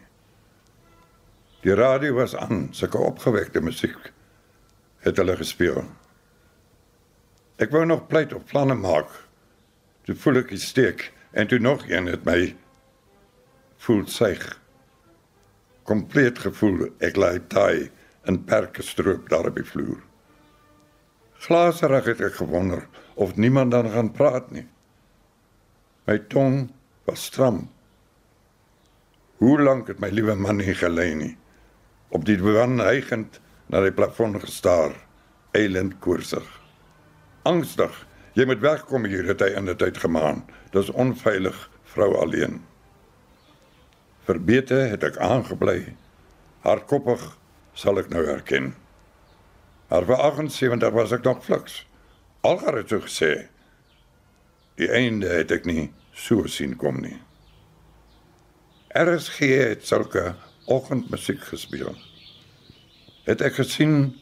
Die 1.65 1.73
radio 1.73 2.13
was 2.19 2.35
aan, 2.37 2.67
sulke 2.77 3.01
opgewekte 3.01 3.61
musiek 3.61 4.11
het 5.05 5.17
hulle 5.21 5.37
gespeel. 5.37 5.83
Ek 7.61 7.71
wou 7.73 7.85
nog 7.85 8.07
pleit 8.09 8.33
op 8.33 8.45
planne 8.49 8.75
maak. 8.77 9.09
Toe 10.05 10.17
voel 10.17 10.43
ek 10.43 10.53
die 10.53 10.61
steek 10.61 11.11
en 11.33 11.49
toe 11.49 11.59
nog 11.61 11.87
een 11.89 12.09
het 12.11 12.25
my 12.27 12.55
voel 13.85 14.05
suig 14.09 14.45
kompleet 15.85 16.39
gevoel 16.41 16.87
ek 17.05 17.17
lê 17.21 17.31
taai 17.53 17.91
in 18.29 18.41
perke 18.49 18.83
stroop 18.85 19.29
daar 19.29 19.51
op 19.51 19.57
die 19.59 19.67
vloer. 19.67 19.99
Glaserig 21.45 22.07
het 22.09 22.21
ek 22.25 22.39
gewonder 22.39 22.87
of 23.21 23.35
niemand 23.37 23.69
dan 23.71 23.91
gaan 23.93 24.09
praat 24.11 24.47
nie. 24.49 24.65
My 26.09 26.17
tong 26.31 26.71
was 27.05 27.27
stram. 27.29 27.67
Hoe 29.37 29.59
lank 29.61 29.91
het 29.91 29.99
my 30.01 30.09
liewe 30.09 30.33
man 30.35 30.57
nie 30.57 30.73
gelê 30.73 31.11
nie? 31.13 31.35
Op 32.09 32.25
die 32.25 32.37
divan 32.39 32.79
hygend 32.81 33.37
na 33.69 33.83
die 33.85 33.93
plafon 33.93 34.39
gestaar, 34.41 34.95
eilend 35.53 35.99
koorsig. 36.01 36.47
Angstig, 37.45 37.93
jy 38.33 38.47
moet 38.49 38.63
wegkom 38.63 39.05
hier 39.05 39.27
het 39.29 39.43
hy 39.45 39.51
in 39.59 39.69
die 39.69 39.77
tyd 39.77 39.99
gemaan. 40.01 40.41
Dis 40.73 40.89
onveilig, 40.89 41.59
vrou 41.93 42.09
alleen. 42.23 42.57
Verbete 44.25 44.81
het 44.95 45.05
ek 45.05 45.21
aangebly. 45.21 45.93
Hardkoppig 46.65 47.21
sal 47.77 48.01
ek 48.01 48.09
nou 48.09 48.25
erken. 48.25 48.73
Vir 49.89 50.17
78 50.17 50.91
was 50.91 51.13
ek 51.13 51.23
nog 51.23 51.43
fliks. 51.45 51.83
Algar 52.41 52.77
het 52.77 52.89
so 52.89 53.03
gesê. 53.05 53.47
Die 54.81 54.89
einde 54.89 55.29
het 55.29 55.51
ek 55.53 55.65
nie 55.69 55.91
so 56.17 56.47
sien 56.49 56.73
kom 56.75 56.97
nie. 57.03 57.17
RSG 58.97 59.51
het 59.59 59.85
sulke 59.85 60.33
oggendmusiek 60.71 61.43
gespeel. 61.51 61.93
Het 63.29 63.41
ek 63.45 63.59
gesien 63.59 64.15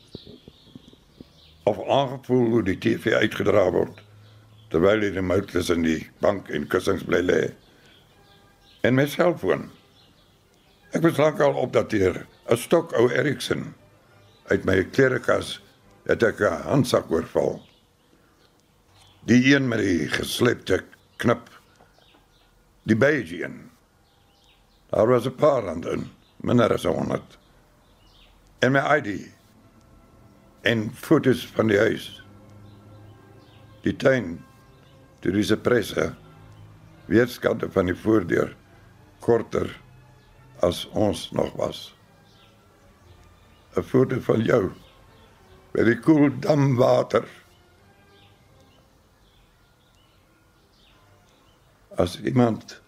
of 1.70 1.80
aangevoel 1.88 2.50
hoe 2.58 2.64
die 2.68 2.78
TV 2.78 3.16
uitgedra 3.24 3.70
word 3.72 4.02
terwyl 4.74 5.04
die 5.04 5.14
remote 5.14 5.62
in 5.74 5.86
die 5.86 6.02
bank 6.20 6.50
en 6.50 6.68
kussings 6.68 7.06
bly 7.08 7.22
lê. 7.22 7.42
En 8.84 8.98
my 8.98 9.06
selfoon 9.08 9.70
Ek 10.94 11.02
was 11.02 11.18
lankal 11.18 11.56
opdateer 11.58 12.26
'n 12.26 12.58
stok 12.58 12.92
ou 12.98 13.08
Erikson 13.10 13.72
uit 14.52 14.66
my 14.66 14.84
klerekas 14.84 15.60
het 16.08 16.24
ek 16.24 16.40
'n 16.40 16.64
handsak 16.68 17.12
oorval. 17.12 17.62
Die 19.26 19.56
een 19.56 19.68
met 19.68 19.80
die 19.80 20.08
geslepte 20.08 20.84
knip. 21.18 21.50
Die 22.84 22.96
beige 22.96 23.44
een. 23.44 23.70
Daar 24.90 25.08
was 25.08 25.26
'n 25.26 25.36
paar 25.36 25.70
aan 25.70 26.12
minder 26.38 26.74
as 26.74 26.84
100. 26.84 27.38
En 28.60 28.72
my 28.72 28.80
ID 28.80 29.32
en 30.62 30.92
foto's 30.96 31.48
van 31.48 31.68
die 31.68 31.78
huis. 31.78 32.24
Die 33.82 33.96
tuin, 33.96 34.46
toe 35.20 35.32
dis 35.32 35.52
'n 35.52 35.62
presse. 35.62 36.14
Weerskante 37.06 37.72
van 37.72 37.86
die 37.86 37.96
voordeur 37.96 38.56
korter 39.20 39.80
as 40.60 40.90
ons 40.90 41.32
nog 41.32 41.54
was. 41.54 41.96
'n 43.76 43.84
Foto 43.84 44.20
van 44.20 44.44
jou 44.46 44.72
by 45.74 45.84
die 45.84 45.98
koel 46.00 46.30
damwater. 46.40 47.26
As 51.98 52.20
iemand 52.22 52.82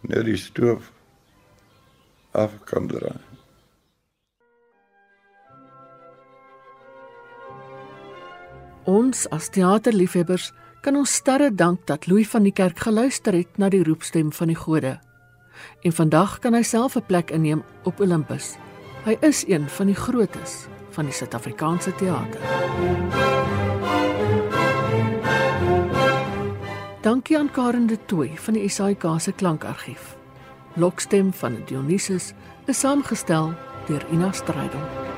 net 0.00 0.24
die 0.24 0.36
stoof 0.36 0.92
af 2.32 2.56
kan 2.64 2.88
draai. 2.88 3.20
Ons 8.88 9.26
as 9.28 9.50
teaterliefhebbers 9.52 10.50
kan 10.80 10.96
ons 10.96 11.12
sterre 11.20 11.50
dank 11.52 11.84
dat 11.86 12.06
Louis 12.08 12.28
van 12.28 12.46
die 12.48 12.54
Kerk 12.56 12.80
geluister 12.80 13.36
het 13.36 13.60
na 13.60 13.68
die 13.68 13.84
roepstem 13.84 14.32
van 14.32 14.48
die 14.48 14.56
gode. 14.56 14.96
En 15.84 15.92
vandag 15.92 16.38
kan 16.40 16.56
hy 16.56 16.62
self 16.62 16.96
'n 16.96 17.06
plek 17.06 17.30
inneem 17.30 17.62
op 17.84 18.00
Olympus. 18.00 18.56
Hy 19.00 19.16
is 19.20 19.44
een 19.48 19.68
van 19.68 19.86
die 19.88 19.94
grootes 19.96 20.66
van 20.90 21.06
die 21.08 21.14
Suid-Afrikaanse 21.14 21.94
teater. 21.94 22.40
Dankie 27.00 27.38
aan 27.38 27.50
Karen 27.50 27.86
de 27.86 27.96
Tooy 28.06 28.36
van 28.36 28.54
die 28.54 28.68
SAIK 28.68 29.06
se 29.18 29.32
klankargief. 29.32 30.16
Lokstem 30.74 31.32
van 31.32 31.62
Dionysus 31.66 32.32
is 32.66 32.78
saamgestel 32.78 33.54
deur 33.86 34.04
Ina 34.12 34.32
Strydom. 34.32 35.09